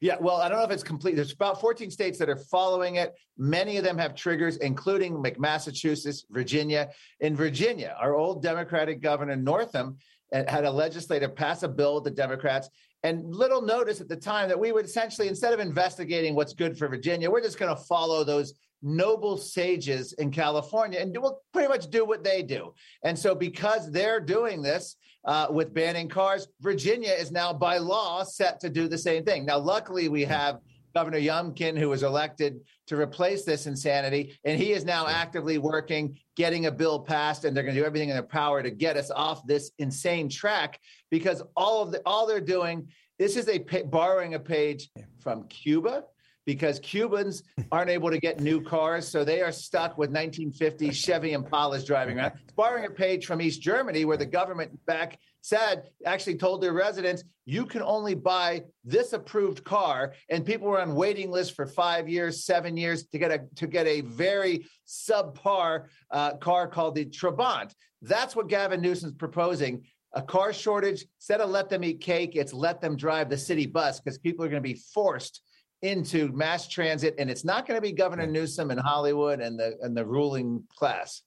[0.00, 1.16] Yeah, well, I don't know if it's complete.
[1.16, 3.14] There's about 14 states that are following it.
[3.36, 6.90] Many of them have triggers, including Massachusetts, Virginia.
[7.18, 9.96] In Virginia, our old Democratic governor Northam
[10.32, 12.68] had a legislator pass a bill with the Democrats
[13.04, 16.76] and little notice at the time that we would essentially, instead of investigating what's good
[16.76, 21.40] for Virginia, we're just going to follow those noble sages in California and do, we'll
[21.52, 22.72] pretty much do what they do.
[23.04, 28.24] And so, because they're doing this uh, with banning cars, Virginia is now by law
[28.24, 29.44] set to do the same thing.
[29.44, 30.60] Now, luckily, we have
[30.94, 36.16] Governor Youngkin, who was elected to replace this insanity, and he is now actively working,
[36.36, 38.96] getting a bill passed, and they're going to do everything in their power to get
[38.96, 40.78] us off this insane track.
[41.10, 44.88] Because all of the all they're doing, this is a borrowing a page
[45.20, 46.04] from Cuba,
[46.46, 51.32] because Cubans aren't able to get new cars, so they are stuck with 1950 Chevy
[51.32, 52.32] Impalas driving around.
[52.42, 56.72] It's borrowing a page from East Germany, where the government back said, actually told their
[56.72, 61.66] residents, you can only buy this approved car, and people were on waiting lists for
[61.66, 66.94] five years, seven years to get a to get a very subpar uh, car called
[66.94, 67.74] the Trabant.
[68.00, 69.84] That's what Gavin Newsom's proposing.
[70.16, 73.66] A car shortage, instead of let them eat cake, it's let them drive the city
[73.66, 75.42] bus because people are going to be forced
[75.84, 79.76] into mass transit, and it's not going to be Governor Newsom and Hollywood and the
[79.82, 81.22] and the ruling class.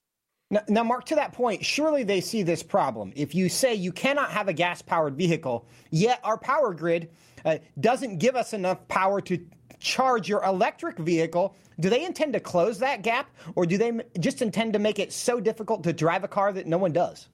[0.50, 3.12] Now, now, Marc, to that point, surely they see this problem.
[3.16, 7.10] If you say you cannot have a gas powered vehicle, yet our power grid
[7.46, 9.46] uh, doesn't give us enough power to
[9.80, 14.42] charge your electric vehicle, do they intend to close that gap or do they just
[14.42, 17.28] intend to make it so difficult to drive a car that no one does?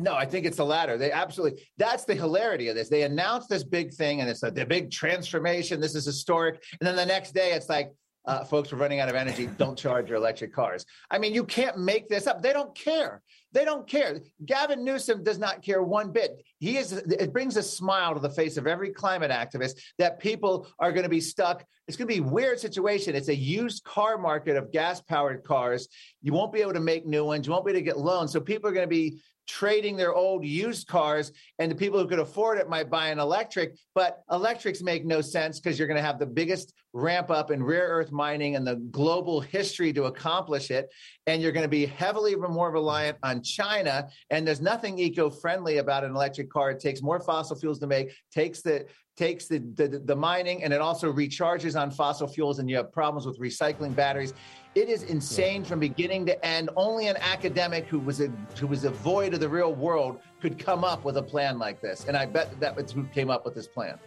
[0.00, 0.96] No, I think it's the latter.
[0.96, 2.88] They absolutely, that's the hilarity of this.
[2.88, 5.80] They announced this big thing and it's a, the big transformation.
[5.80, 6.62] This is historic.
[6.80, 7.92] And then the next day it's like,
[8.26, 9.46] uh, folks, we're running out of energy.
[9.58, 10.86] Don't charge your electric cars.
[11.10, 12.42] I mean, you can't make this up.
[12.42, 13.20] They don't care.
[13.52, 14.20] They don't care.
[14.44, 16.42] Gavin Newsom does not care one bit.
[16.58, 16.92] He is.
[16.92, 21.04] It brings a smile to the face of every climate activist that people are going
[21.04, 21.64] to be stuck.
[21.86, 23.14] It's going to be a weird situation.
[23.14, 25.88] It's a used car market of gas powered cars.
[26.22, 27.46] You won't be able to make new ones.
[27.46, 28.32] You won't be able to get loans.
[28.32, 32.08] So people are going to be trading their old used cars and the people who
[32.08, 35.96] could afford it might buy an electric but electrics make no sense because you're going
[35.96, 40.04] to have the biggest ramp up in rare earth mining and the global history to
[40.04, 40.88] accomplish it
[41.26, 46.04] and you're going to be heavily more reliant on china and there's nothing eco-friendly about
[46.04, 46.70] an electric car.
[46.70, 50.72] It takes more fossil fuels to make takes the takes the, the, the mining and
[50.72, 54.34] it also recharges on fossil fuels and you have problems with recycling batteries
[54.74, 56.70] it is insane from beginning to end.
[56.76, 60.58] Only an academic who was a who was a void of the real world could
[60.58, 62.06] come up with a plan like this.
[62.06, 63.98] And I bet that was who came up with this plan.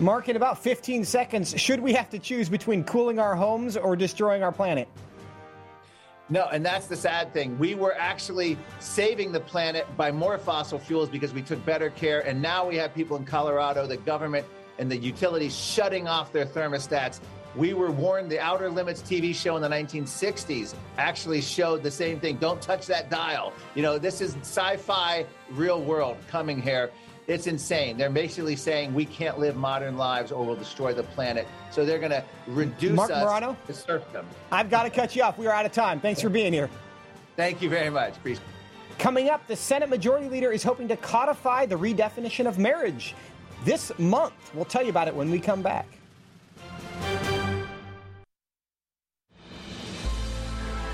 [0.00, 3.94] Marc, in about 15 seconds, should we have to choose between cooling our homes or
[3.96, 4.88] destroying our planet?
[6.28, 7.56] No, and that's the sad thing.
[7.56, 12.26] We were actually saving the planet by more fossil fuels because we took better care.
[12.26, 14.44] And now we have people in Colorado, the government,
[14.78, 17.20] and the utilities shutting off their thermostats
[17.56, 22.20] we were warned the Outer Limits TV show in the 1960s actually showed the same
[22.20, 22.36] thing.
[22.36, 23.52] Don't touch that dial.
[23.74, 26.90] You know, this is sci fi, real world coming here.
[27.26, 27.96] It's insane.
[27.96, 31.46] They're basically saying we can't live modern lives or we'll destroy the planet.
[31.72, 34.26] So they're going to reduce Marc us Morano, to serfdom.
[34.52, 35.36] I've got to cut you off.
[35.36, 35.98] We are out of time.
[35.98, 36.70] Thanks for being here.
[37.34, 38.16] Thank you very much.
[38.16, 38.46] Appreciate
[38.98, 43.14] Coming up, the Senate Majority Leader is hoping to codify the redefinition of marriage
[43.64, 44.32] this month.
[44.54, 45.86] We'll tell you about it when we come back.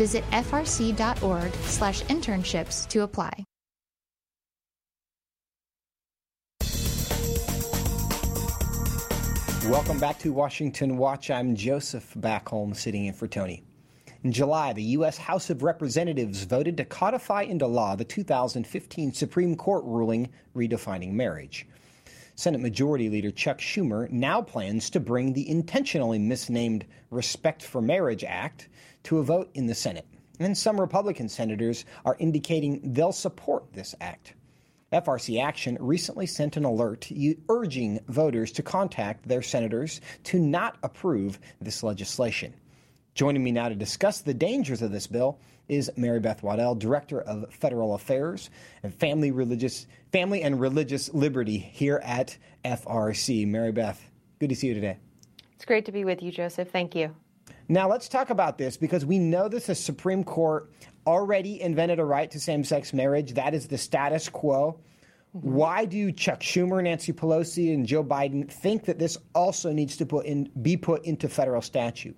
[0.00, 3.44] Visit frc.org slash internships to apply.
[9.68, 11.30] Welcome back to Washington Watch.
[11.30, 13.62] I'm Joseph Backholm sitting in for Tony.
[14.24, 15.18] In July, the U.S.
[15.18, 21.66] House of Representatives voted to codify into law the 2015 Supreme Court ruling redefining marriage.
[22.40, 28.24] Senate Majority Leader Chuck Schumer now plans to bring the intentionally misnamed Respect for Marriage
[28.24, 28.70] Act
[29.02, 30.06] to a vote in the Senate.
[30.38, 34.32] And some Republican senators are indicating they'll support this act.
[34.90, 37.12] FRC Action recently sent an alert
[37.50, 42.54] urging voters to contact their senators to not approve this legislation.
[43.14, 45.38] Joining me now to discuss the dangers of this bill
[45.70, 48.50] is Mary Beth Waddell, Director of Federal Affairs
[48.82, 53.46] and Family Religious Family and Religious Liberty here at FRC.
[53.46, 54.04] Mary Beth,
[54.40, 54.98] good to see you today.
[55.54, 56.70] It's great to be with you, Joseph.
[56.70, 57.14] Thank you.
[57.68, 60.72] Now let's talk about this because we know that the Supreme Court
[61.06, 63.34] already invented a right to same-sex marriage.
[63.34, 64.80] That is the status quo.
[65.36, 65.52] Mm-hmm.
[65.52, 70.06] Why do Chuck Schumer, Nancy Pelosi, and Joe Biden think that this also needs to
[70.06, 72.16] put in, be put into federal statute?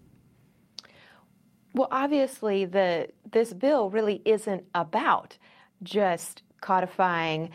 [1.74, 5.38] Well, obviously, the this bill really isn't about
[5.82, 7.50] just codifying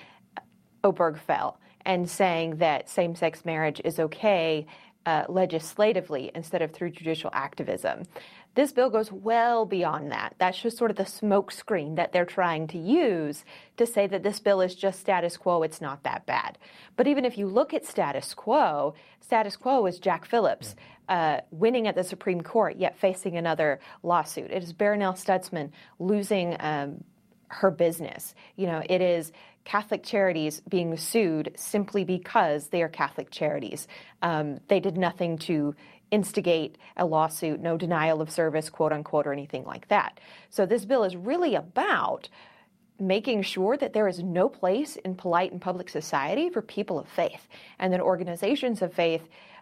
[0.83, 4.65] Obergefell and saying that same-sex marriage is okay
[5.05, 8.03] uh, legislatively instead of through judicial activism.
[8.55, 10.35] This bill goes well beyond that.
[10.39, 13.45] That's just sort of the smokescreen that they're trying to use
[13.77, 16.57] to say that this bill is just status quo, it's not that bad.
[16.97, 20.75] But even if you look at status quo, status quo is Jack Phillips
[21.09, 24.51] uh, winning at the Supreme Court, yet facing another lawsuit.
[24.51, 27.03] It is Barronelle Stutzman losing um,
[27.49, 28.35] her business.
[28.55, 29.31] You know, it is
[29.63, 33.87] Catholic charities being sued simply because they are Catholic charities.
[34.21, 35.75] Um, they did nothing to
[36.09, 40.19] instigate a lawsuit, no denial of service, quote unquote, or anything like that.
[40.49, 42.29] So this bill is really about
[42.99, 47.07] making sure that there is no place in polite and public society for people of
[47.09, 47.47] faith,
[47.77, 49.21] and that organizations of faith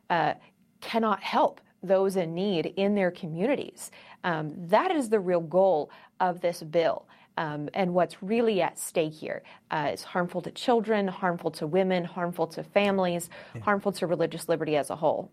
[0.10, 0.36] uh,
[0.82, 3.92] cannot help those in need in their communities.
[4.24, 7.08] Um, that is the real goal of this bill.
[7.38, 12.06] Um, and what's really at stake here uh, is harmful to children, harmful to women,
[12.06, 13.62] harmful to families, yeah.
[13.62, 15.32] harmful to religious liberty as a whole.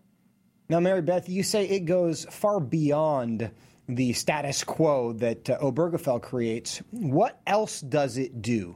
[0.69, 3.51] Now, Mary Beth, you say it goes far beyond
[3.87, 6.81] the status quo that uh, Obergefell creates.
[6.91, 8.75] What else does it do?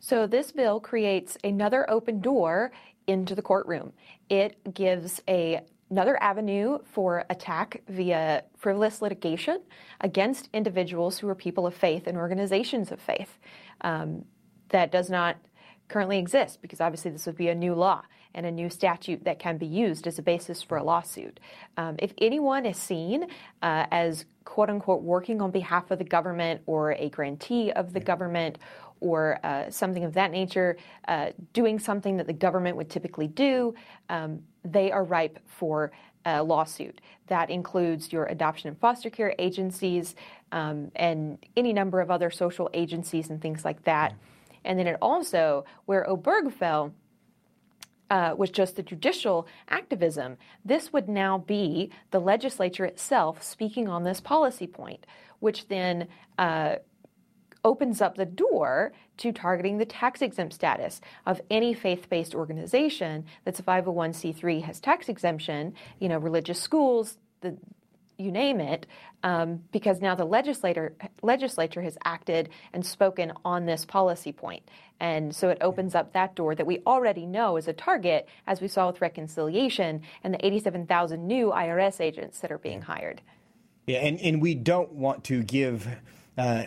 [0.00, 2.72] So, this bill creates another open door
[3.06, 3.92] into the courtroom.
[4.28, 9.60] It gives a another avenue for attack via frivolous litigation
[10.00, 13.38] against individuals who are people of faith and organizations of faith.
[13.82, 14.24] Um,
[14.70, 15.36] that does not
[15.88, 18.02] currently exist because obviously this would be a new law
[18.34, 21.38] and a new statute that can be used as a basis for a lawsuit.
[21.76, 23.24] Um, if anyone is seen
[23.62, 28.00] uh, as quote unquote working on behalf of the government or a grantee of the
[28.00, 28.58] government
[29.02, 30.76] or uh, something of that nature,
[31.08, 33.74] uh, doing something that the government would typically do,
[34.08, 35.90] um, they are ripe for
[36.24, 37.00] a lawsuit.
[37.26, 40.14] That includes your adoption and foster care agencies
[40.52, 44.14] um, and any number of other social agencies and things like that.
[44.64, 46.92] And then it also, where Obergefell
[48.08, 54.04] uh, was just the judicial activism, this would now be the legislature itself speaking on
[54.04, 55.04] this policy point,
[55.40, 56.06] which then
[56.38, 56.76] uh,
[57.64, 63.24] opens up the door to targeting the tax exempt status of any faith based organization
[63.44, 67.56] that's a 501c3 has tax exemption, you know, religious schools, the
[68.18, 68.86] you name it,
[69.22, 74.62] um, because now the legislator legislature has acted and spoken on this policy point.
[75.00, 78.60] and so it opens up that door that we already know is a target, as
[78.60, 83.20] we saw with reconciliation and the 87,000 new IRS agents that are being hired.
[83.86, 85.88] Yeah, and, and we don't want to give
[86.38, 86.64] uh,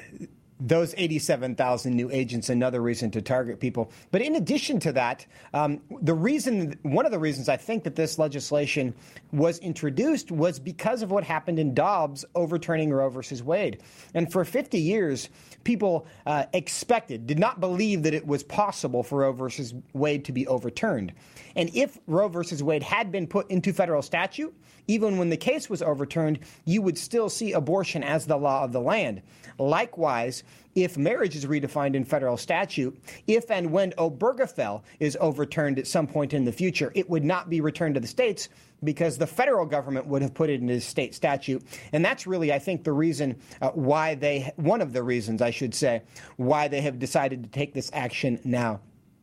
[0.60, 3.91] those 87,000 new agents another reason to target people.
[4.12, 7.95] But in addition to that, um, the reason, one of the reasons I think that
[7.95, 8.93] this legislation
[9.34, 13.82] was introduced was because of what happened in Dobbs overturning Roe versus Wade.
[14.14, 15.30] And for 50 years,
[15.66, 20.32] people uh, expected, did not believe that it was possible for Roe versus Wade to
[20.32, 21.12] be overturned.
[21.58, 24.56] And if Roe versus Wade had been put into federal statute,
[24.88, 28.72] even when the case was overturned, you would still see abortion as the law of
[28.72, 29.22] the land.
[29.58, 30.43] Likewise,
[30.75, 36.05] if marriage is redefined in federal statute, if and when Obergefell is overturned at some
[36.05, 38.49] point in the future, it would not be returned to the states
[38.83, 41.63] because the federal government would have put it into state statute.
[41.93, 45.51] And that's really, I think, the reason uh, why they, one of the reasons, I
[45.51, 46.01] should say,
[46.35, 48.81] why they have decided to take this action now.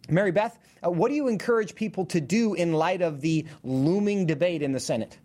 [0.08, 4.26] Mary Beth, uh, what do you encourage people to do in light of the looming
[4.26, 5.18] debate in the Senate?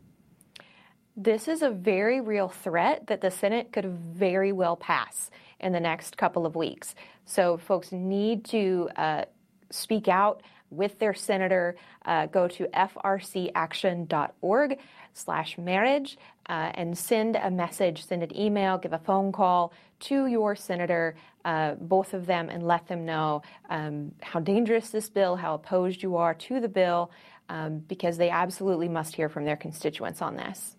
[1.15, 5.79] This is a very real threat that the Senate could very well pass in the
[5.79, 6.93] next couple of weeks.
[7.25, 9.25] So folks need to uh,
[9.69, 11.75] speak out with their senator.
[12.05, 14.79] Uh, go to frcaction.org
[15.13, 16.17] slash marriage
[16.49, 21.15] uh, and send a message, send an email, give a phone call to your senator,
[21.45, 26.03] uh, both of them, and let them know um, how dangerous this bill, how opposed
[26.03, 27.11] you are to the bill,
[27.49, 30.75] um, because they absolutely must hear from their constituents on this.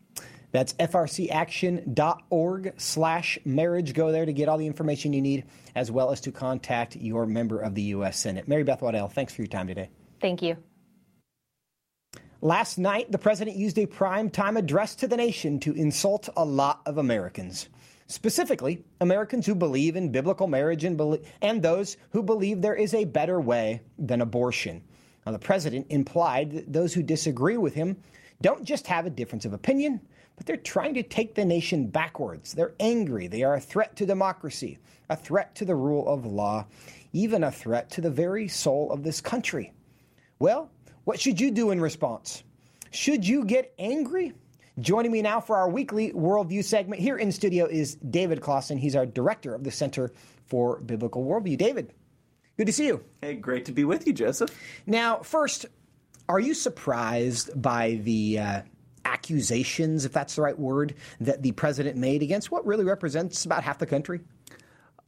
[0.51, 3.93] That's frcaction.org slash marriage.
[3.93, 5.45] Go there to get all the information you need,
[5.75, 8.19] as well as to contact your member of the U.S.
[8.19, 8.49] Senate.
[8.49, 9.91] Mary Beth Waddell, thanks for your time today.
[10.21, 10.57] Thank you.
[12.41, 16.45] Last night, the president used a prime time address to the nation to insult a
[16.45, 17.69] lot of Americans.
[18.07, 22.95] Specifically, Americans who believe in biblical marriage and, be- and those who believe there is
[22.95, 24.83] a better way than abortion.
[25.27, 27.99] Now, the president implied that those who disagree with him
[28.41, 30.01] don't just have a difference of opinion,
[30.39, 32.55] but they're trying to take the nation backwards.
[32.55, 33.27] They're angry.
[33.27, 34.79] They are a threat to democracy,
[35.11, 36.65] a threat to the rule of law,
[37.13, 39.73] even a threat to the very soul of this country.
[40.39, 40.71] Well,
[41.05, 42.45] what should you do in response?
[42.93, 44.33] Should you get angry?
[44.79, 48.79] Joining me now for our weekly Worldview segment here in studio is David Closson.
[48.79, 50.13] He's our director of the Center
[50.47, 51.59] for Biblical Worldview.
[51.59, 51.93] David,
[52.57, 53.05] good to see you.
[53.23, 54.51] Hey, great to be with you, Joseph.
[54.87, 55.67] Now, first,
[56.29, 58.63] are you surprised by the uh,
[59.09, 63.65] accusations, if that's the right word, that the president made against what really represents about
[63.65, 64.21] half the country?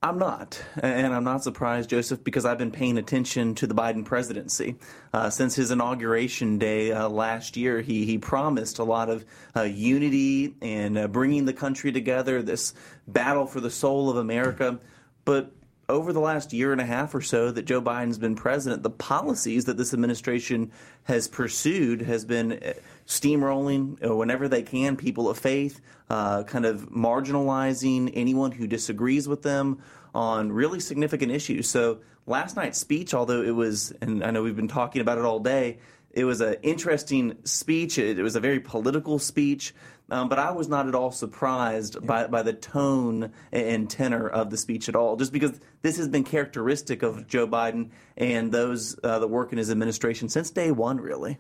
[0.03, 0.59] I'm not.
[0.83, 4.77] And I'm not surprised, Joseph, because I've been paying attention to the Biden presidency.
[5.13, 9.63] Uh, since his inauguration day uh, last year, he, he promised a lot of uh,
[9.63, 12.73] unity and uh, bringing the country together, this
[13.09, 14.81] battle for the soul of America.
[15.27, 15.53] But
[15.91, 18.91] over the last year and a half or so that Joe Biden's been president, the
[18.91, 20.71] policies that this administration
[21.05, 22.73] has pursued has been uh,
[23.11, 29.27] steamrolling uh, whenever they can people of faith, uh, kind of marginalizing anyone who disagrees
[29.27, 29.83] with them
[30.15, 31.69] on really significant issues.
[31.69, 35.25] So last night's speech, although it was, and I know we've been talking about it
[35.25, 35.79] all day,
[36.13, 37.99] it was an interesting speech.
[37.99, 39.75] It, it was a very political speech.
[40.09, 42.07] Um, but I was not at all surprised yeah.
[42.07, 46.09] by, by the tone and tenor of the speech at all, just because this has
[46.09, 50.71] been characteristic of Joe Biden and those uh, that work in his administration since day
[50.71, 51.39] one, really.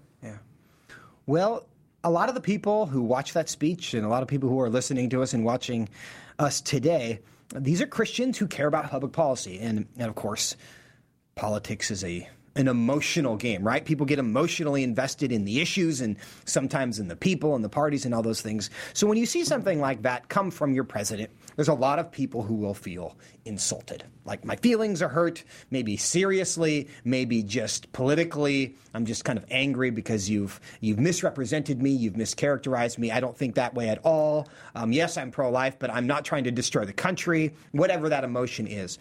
[1.30, 1.68] Well,
[2.02, 4.58] a lot of the people who watch that speech and a lot of people who
[4.62, 5.88] are listening to us and watching
[6.40, 7.20] us today,
[7.54, 9.60] these are Christians who care about public policy.
[9.60, 10.56] And, and of course,
[11.36, 13.84] politics is a an emotional game, right?
[13.84, 16.16] People get emotionally invested in the issues and
[16.46, 18.70] sometimes in the people and the parties and all those things.
[18.92, 22.10] So when you see something like that come from your president, there's a lot of
[22.10, 24.02] people who will feel insulted.
[24.24, 28.76] Like my feelings are hurt, maybe seriously, maybe just politically.
[28.94, 33.10] I'm just kind of angry because you've you've misrepresented me, you've mischaracterized me.
[33.10, 34.48] I don't think that way at all.
[34.74, 37.54] Um, yes, I'm pro-life, but I'm not trying to destroy the country.
[37.72, 38.98] Whatever that emotion is.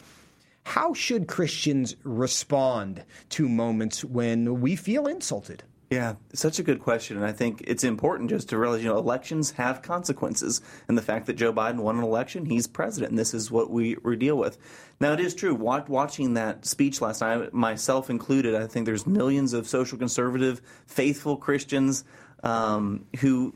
[0.63, 5.63] How should Christians respond to moments when we feel insulted?
[5.89, 7.17] Yeah, such a good question.
[7.17, 10.61] And I think it's important just to realize, you know, elections have consequences.
[10.87, 13.71] And the fact that Joe Biden won an election, he's president, and this is what
[13.71, 14.59] we, we deal with.
[14.99, 19.53] Now, it is true, watching that speech last night, myself included, I think there's millions
[19.53, 22.03] of social conservative, faithful Christians
[22.43, 23.55] um, who,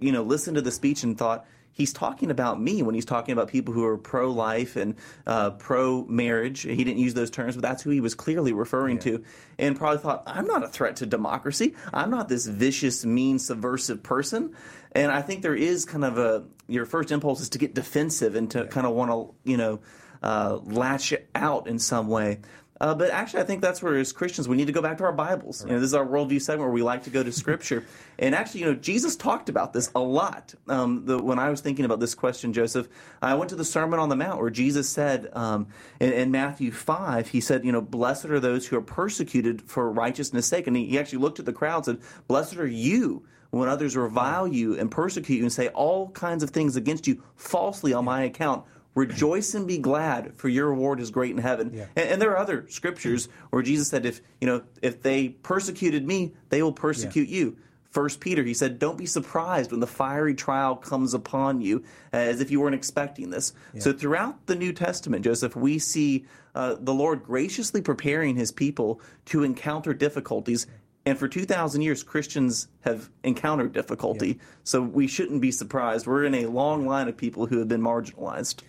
[0.00, 3.32] you know, listened to the speech and thought, he's talking about me when he's talking
[3.32, 4.96] about people who are pro life and
[5.26, 6.62] uh, pro marriage.
[6.62, 9.02] He didn't use those terms, but that's who he was clearly referring yeah.
[9.02, 9.24] to.
[9.58, 11.74] And probably thought, I'm not a threat to democracy.
[11.92, 14.54] I'm not this vicious, mean, subversive person.
[14.92, 18.34] And I think there is kind of a your first impulse is to get defensive
[18.34, 18.66] and to yeah.
[18.66, 19.80] kind of want to, you know,
[20.22, 22.40] uh, latch out in some way.
[22.80, 25.04] Uh, but actually, I think that's where, as Christians, we need to go back to
[25.04, 25.62] our Bibles.
[25.62, 25.68] Right.
[25.68, 27.84] You know, this is our worldview segment where we like to go to Scripture.
[28.18, 30.54] and actually, you know, Jesus talked about this a lot.
[30.66, 32.88] Um, the, when I was thinking about this question, Joseph,
[33.20, 35.66] I went to the Sermon on the Mount where Jesus said um,
[36.00, 39.92] in, in, Matthew 5, he said, you know, blessed are those who are persecuted for
[39.92, 40.66] righteousness' sake.
[40.66, 43.96] And he, he actually looked at the crowd and said, blessed are you when others
[43.96, 48.04] revile you and persecute you and say all kinds of things against you falsely on
[48.04, 48.64] my account
[48.94, 51.86] rejoice and be glad for your reward is great in heaven yeah.
[51.96, 56.06] and, and, there are other scriptures where jesus said if you know if they persecuted
[56.06, 57.38] me they will persecute yeah.
[57.38, 57.56] you
[57.90, 61.82] first peter he said don't be surprised when the fiery trial comes upon you
[62.12, 63.80] as if you weren't expecting this yeah.
[63.80, 66.24] so throughout the new testament joseph we see
[66.56, 70.66] uh, the lord graciously preparing his people to encounter difficulties
[71.06, 74.38] and for 2,000 years, Christians have encountered difficulty.
[74.64, 76.06] So we shouldn't be surprised.
[76.06, 78.62] We're in a long line of people who have been marginalized.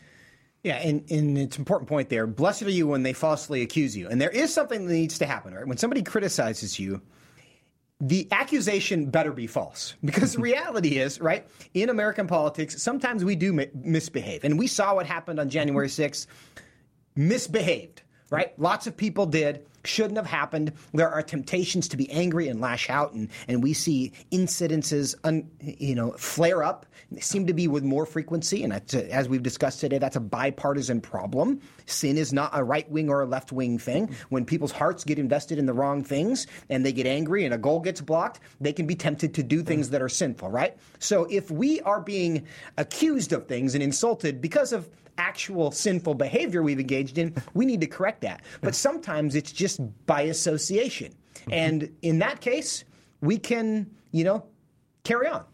[0.63, 2.27] Yeah, and, and it's an important point there.
[2.27, 4.07] Blessed are you when they falsely accuse you.
[4.07, 5.65] And there is something that needs to happen, right?
[5.65, 7.01] When somebody criticizes you,
[8.01, 13.35] the accusation better be false because the reality is right in american politics sometimes we
[13.35, 16.25] do misbehave and we saw what happened on january 6th
[17.15, 18.00] misbehaved
[18.31, 20.73] right lots of people did shouldn't have happened.
[20.93, 25.49] There are temptations to be angry and lash out, and, and we see incidences, un,
[25.59, 26.85] you know, flare up.
[27.11, 31.01] They seem to be with more frequency, and as we've discussed today, that's a bipartisan
[31.01, 31.61] problem.
[31.85, 34.15] Sin is not a right wing or a left wing thing.
[34.29, 37.57] When people's hearts get invested in the wrong things and they get angry and a
[37.57, 40.77] goal gets blocked, they can be tempted to do things that are sinful, right?
[40.99, 44.89] So if we are being accused of things and insulted because of
[45.21, 48.41] actual sinful behavior we've engaged in, we need to correct that.
[48.61, 51.13] But sometimes it's just by association.
[51.35, 51.53] Mm-hmm.
[51.53, 52.83] And in that case,
[53.21, 54.45] we can, you know,
[55.03, 55.45] carry on.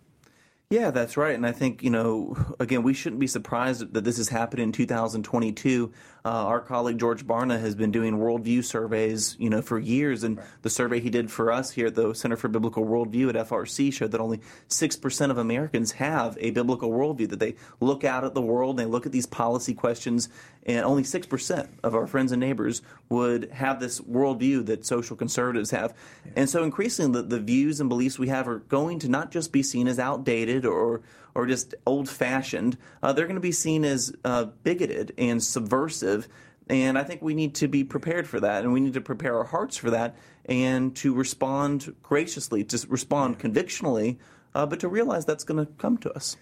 [0.69, 1.35] Yeah, that's right.
[1.35, 4.71] And I think, you know, again, we shouldn't be surprised that this is happening in
[4.73, 5.93] 2022.
[6.27, 10.25] Uh, our colleague George Barna has been doing worldview surveys, you know, for years.
[10.25, 10.45] And right.
[10.61, 13.93] the survey he did for us here at the Center for Biblical Worldview at FRC
[13.93, 18.33] showed that only 6% of Americans have a biblical worldview, that they look out at
[18.33, 20.27] the world, and they look at these policy questions,
[20.65, 25.71] and only 6% of our friends and neighbors would have this worldview that social conservatives
[25.71, 25.95] have.
[26.25, 26.31] Yeah.
[26.35, 29.53] And so increasingly, the, the views and beliefs we have are going to not just
[29.53, 31.03] be seen as outdated or
[31.37, 36.27] or just old fashioned, uh, they're going to be seen as uh, bigoted and subversive.
[36.67, 39.37] And I think we need to be prepared for that, and we need to prepare
[39.37, 44.17] our hearts for that, and to respond graciously, to respond convictionally,
[44.55, 46.35] uh, but to realize that's going to come to us.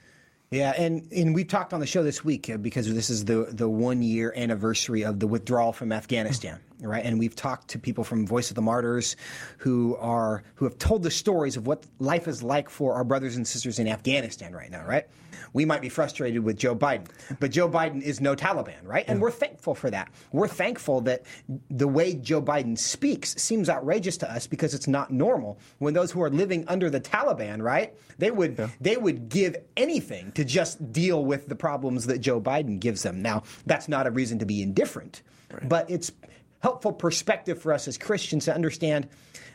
[0.51, 3.47] Yeah, and, and we talked on the show this week uh, because this is the
[3.51, 7.03] the one year anniversary of the withdrawal from Afghanistan, right?
[7.03, 9.15] And we've talked to people from Voice of the Martyrs
[9.57, 13.35] who are who have told the stories of what life is like for our brothers
[13.35, 15.07] and sisters in Afghanistan right now, right?
[15.56, 17.08] We might be frustrated with Joe Biden,
[17.39, 19.06] but Joe Biden is no Taliban, right?
[19.08, 20.12] And we're thankful for that.
[20.34, 21.24] We're thankful that
[21.70, 25.58] the way Joe Biden speaks seems outrageous to us because it's not normal.
[25.78, 28.68] When those who are living under the Taliban, right, they would yeah.
[28.82, 33.22] they would give anything to just deal with the problems that Joe Biden gives them.
[33.22, 35.22] Now, that's not a reason to be indifferent,
[35.53, 35.70] right.
[35.70, 36.12] but it's
[36.62, 39.08] helpful perspective for us as Christians to understand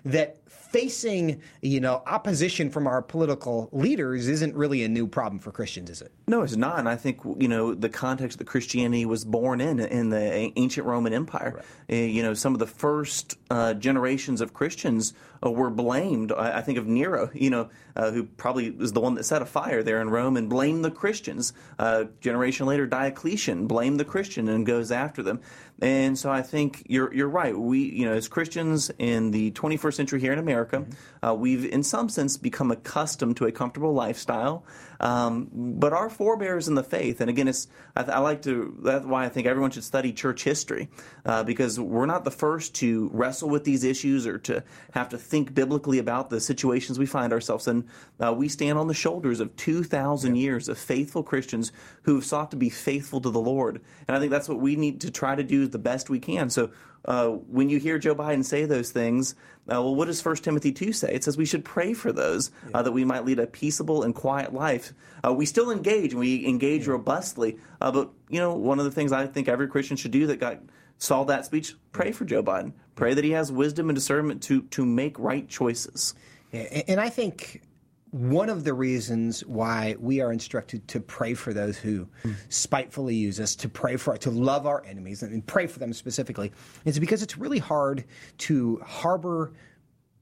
[0.07, 0.40] that
[0.71, 5.91] facing, you know, opposition from our political leaders isn't really a new problem for Christians,
[5.91, 6.13] is it?
[6.29, 6.79] No, it's not.
[6.79, 10.87] And I think, you know, the context that Christianity was born in, in the ancient
[10.87, 11.99] Roman Empire, right.
[11.99, 15.13] uh, you know, some of the first uh, generations of Christians
[15.45, 16.33] uh, were blamed.
[16.33, 19.43] I, I, think of Nero, you know, uh, who probably was the one that set
[19.43, 21.53] a fire there in Rome and blamed the Christians.
[21.79, 25.41] Uh, generation later, Diocletian blamed the Christian and goes after them.
[25.83, 27.59] And so I think you're you're right.
[27.59, 31.27] We you know as Christians in the 21st century here in America, mm-hmm.
[31.27, 34.65] uh, we've in some sense become accustomed to a comfortable lifestyle.
[35.01, 38.77] Um, but our forebears in the faith, and again, it's I, I, like to.
[38.83, 40.91] That's why I think everyone should study church history
[41.25, 45.19] uh, because we're not the first to wrestle with these issues or to have to
[45.19, 47.89] think biblically about the situations we find ourselves in.
[48.21, 50.43] Uh, we stand on the shoulders of 2,000 yeah.
[50.43, 51.73] years of faithful Christians
[52.03, 54.77] who have sought to be faithful to the Lord, and I think that's what we
[54.77, 56.51] need to try to do the best we can.
[56.51, 56.71] So
[57.05, 59.35] uh, when you hear Joe Biden say those things,
[59.71, 61.13] uh, well, what does 1 Timothy 2 say?
[61.13, 64.15] It says we should pray for those uh, that we might lead a peaceable and
[64.15, 64.93] quiet life.
[65.25, 66.93] Uh, we still engage, and we engage yeah.
[66.93, 67.59] robustly.
[67.81, 70.41] Uh, but, you know, one of the things I think every Christian should do that
[70.41, 70.61] got
[70.99, 72.73] saw that speech, pray for Joe Biden.
[72.95, 76.15] Pray that he has wisdom and discernment to, to make right choices.
[76.53, 77.63] Yeah, and I think
[78.11, 82.09] one of the reasons why we are instructed to pray for those who
[82.49, 86.51] spitefully use us, to pray for, to love our enemies, and pray for them specifically,
[86.85, 88.05] is because it's really hard
[88.39, 89.53] to harbor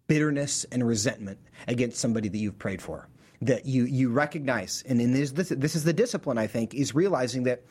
[0.06, 3.08] bitterness and resentment against somebody that you've prayed for.
[3.40, 7.44] That you you recognize, and this, this this is the discipline I think is realizing
[7.44, 7.62] that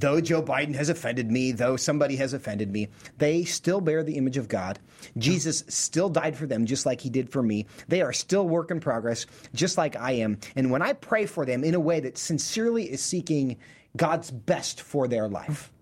[0.00, 2.88] though Joe Biden has offended me, though somebody has offended me,
[3.18, 4.78] they still bear the image of God.
[5.16, 7.66] Jesus still died for them just like he did for me.
[7.88, 10.38] They are still work in progress just like I am.
[10.54, 13.56] And when I pray for them in a way that sincerely is seeking
[13.96, 15.72] God's best for their life,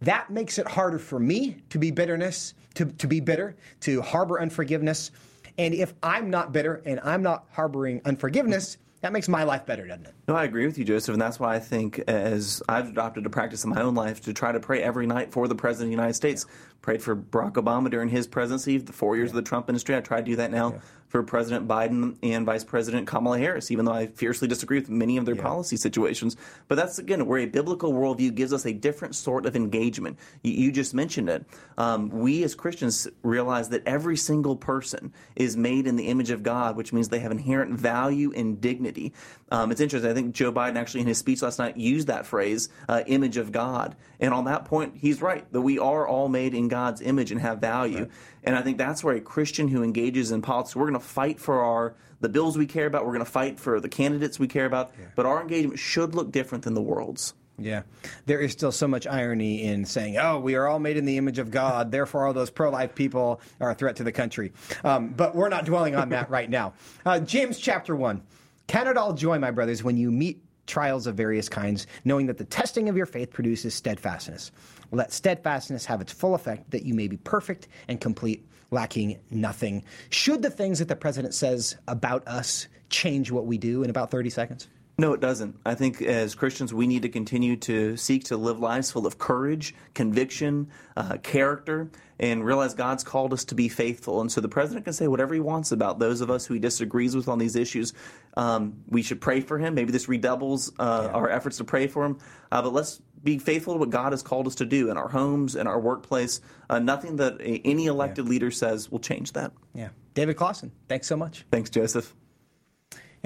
[0.00, 4.40] that makes it harder for me to be bitterness, to, to be bitter, to harbor
[4.40, 5.10] unforgiveness.
[5.56, 9.86] And if I'm not bitter and I'm not harboring unforgiveness, that makes my life better,
[9.86, 10.14] doesn't it?
[10.26, 13.30] No, I agree with you, Joseph, and that's why I think as I've adopted a
[13.30, 15.90] practice in my own life to try to pray every night for the President of
[15.90, 16.44] the United States.
[16.48, 16.54] Yeah.
[16.86, 19.38] Prayed for Barack Obama during his presidency, the four years yeah.
[19.38, 19.96] of the Trump industry.
[19.96, 20.74] I try to do that now.
[20.74, 20.78] Yeah
[21.08, 25.16] for President Biden and Vice President Kamala Harris, even though I fiercely disagree with many
[25.16, 25.42] of their yeah.
[25.42, 26.36] policy situations.
[26.68, 30.18] But that's, again, where a biblical worldview gives us a different sort of engagement.
[30.42, 31.46] You, you just mentioned it.
[31.78, 36.42] Um, we as Christians realize that every single person is made in the image of
[36.42, 39.12] God, which means they have inherent value and dignity.
[39.50, 40.10] Um, it's interesting.
[40.10, 43.36] I think Joe Biden actually, in his speech last night, used that phrase, uh, image
[43.36, 43.94] of God.
[44.18, 47.40] And on that point, he's right, that we are all made in God's image and
[47.40, 48.00] have value.
[48.00, 48.10] Right.
[48.44, 51.40] And I think that's where a Christian who engages in politics, we're going to fight
[51.40, 53.06] for our the bills we care about.
[53.06, 54.92] We're going to fight for the candidates we care about.
[54.98, 55.06] Yeah.
[55.16, 57.32] But our engagement should look different than the world's.
[57.58, 57.82] Yeah.
[58.26, 61.16] There is still so much irony in saying, oh, we are all made in the
[61.16, 64.52] image of God, therefore all those pro life people are a threat to the country.
[64.84, 66.74] Um, but we're not dwelling on that right now.
[67.06, 68.22] Uh, James chapter 1.
[68.68, 72.38] Count it all joy, my brothers, when you meet trials of various kinds, knowing that
[72.38, 74.52] the testing of your faith produces steadfastness.
[74.92, 79.84] Let steadfastness have its full effect, that you may be perfect and complete, lacking nothing.
[80.10, 84.10] Should the things that the president says about us change what we do in about
[84.10, 84.68] 30 seconds?
[84.98, 85.58] No, it doesn't.
[85.66, 89.18] I think as Christians, we need to continue to seek to live lives full of
[89.18, 94.20] courage, conviction, uh, character, and realize God's called us to be faithful.
[94.20, 96.60] And so the president can say whatever he wants about those of us who he
[96.60, 97.92] disagrees with on these issues.
[98.36, 99.74] Um, we should pray for him.
[99.74, 101.12] Maybe this redoubles uh, yeah.
[101.12, 102.18] our efforts to pray for him.
[102.50, 105.08] Uh, but let's be faithful to what God has called us to do in our
[105.08, 106.40] homes, in our workplace.
[106.70, 108.30] Uh, nothing that any elected yeah.
[108.30, 109.52] leader says will change that.
[109.74, 109.88] Yeah.
[110.14, 111.44] David Closson, thanks so much.
[111.50, 112.14] Thanks, Joseph.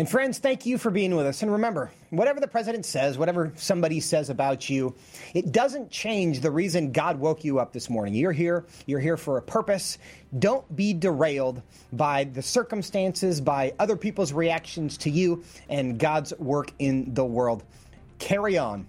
[0.00, 1.42] And friends, thank you for being with us.
[1.42, 4.94] And remember, whatever the president says, whatever somebody says about you,
[5.34, 8.14] it doesn't change the reason God woke you up this morning.
[8.14, 9.98] You're here, you're here for a purpose.
[10.38, 11.60] Don't be derailed
[11.92, 17.62] by the circumstances, by other people's reactions to you and God's work in the world.
[18.18, 18.86] Carry on.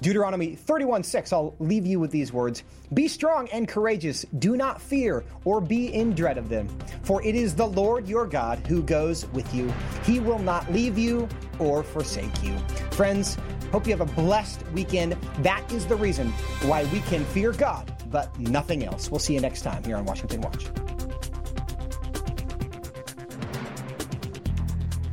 [0.00, 4.24] Deuteronomy 31 6, I'll leave you with these words Be strong and courageous.
[4.38, 6.68] Do not fear or be in dread of them,
[7.02, 9.72] for it is the Lord your God who goes with you.
[10.04, 11.28] He will not leave you
[11.58, 12.56] or forsake you.
[12.90, 13.36] Friends,
[13.72, 15.12] hope you have a blessed weekend.
[15.38, 16.28] That is the reason
[16.62, 19.10] why we can fear God, but nothing else.
[19.10, 20.66] We'll see you next time here on Washington Watch.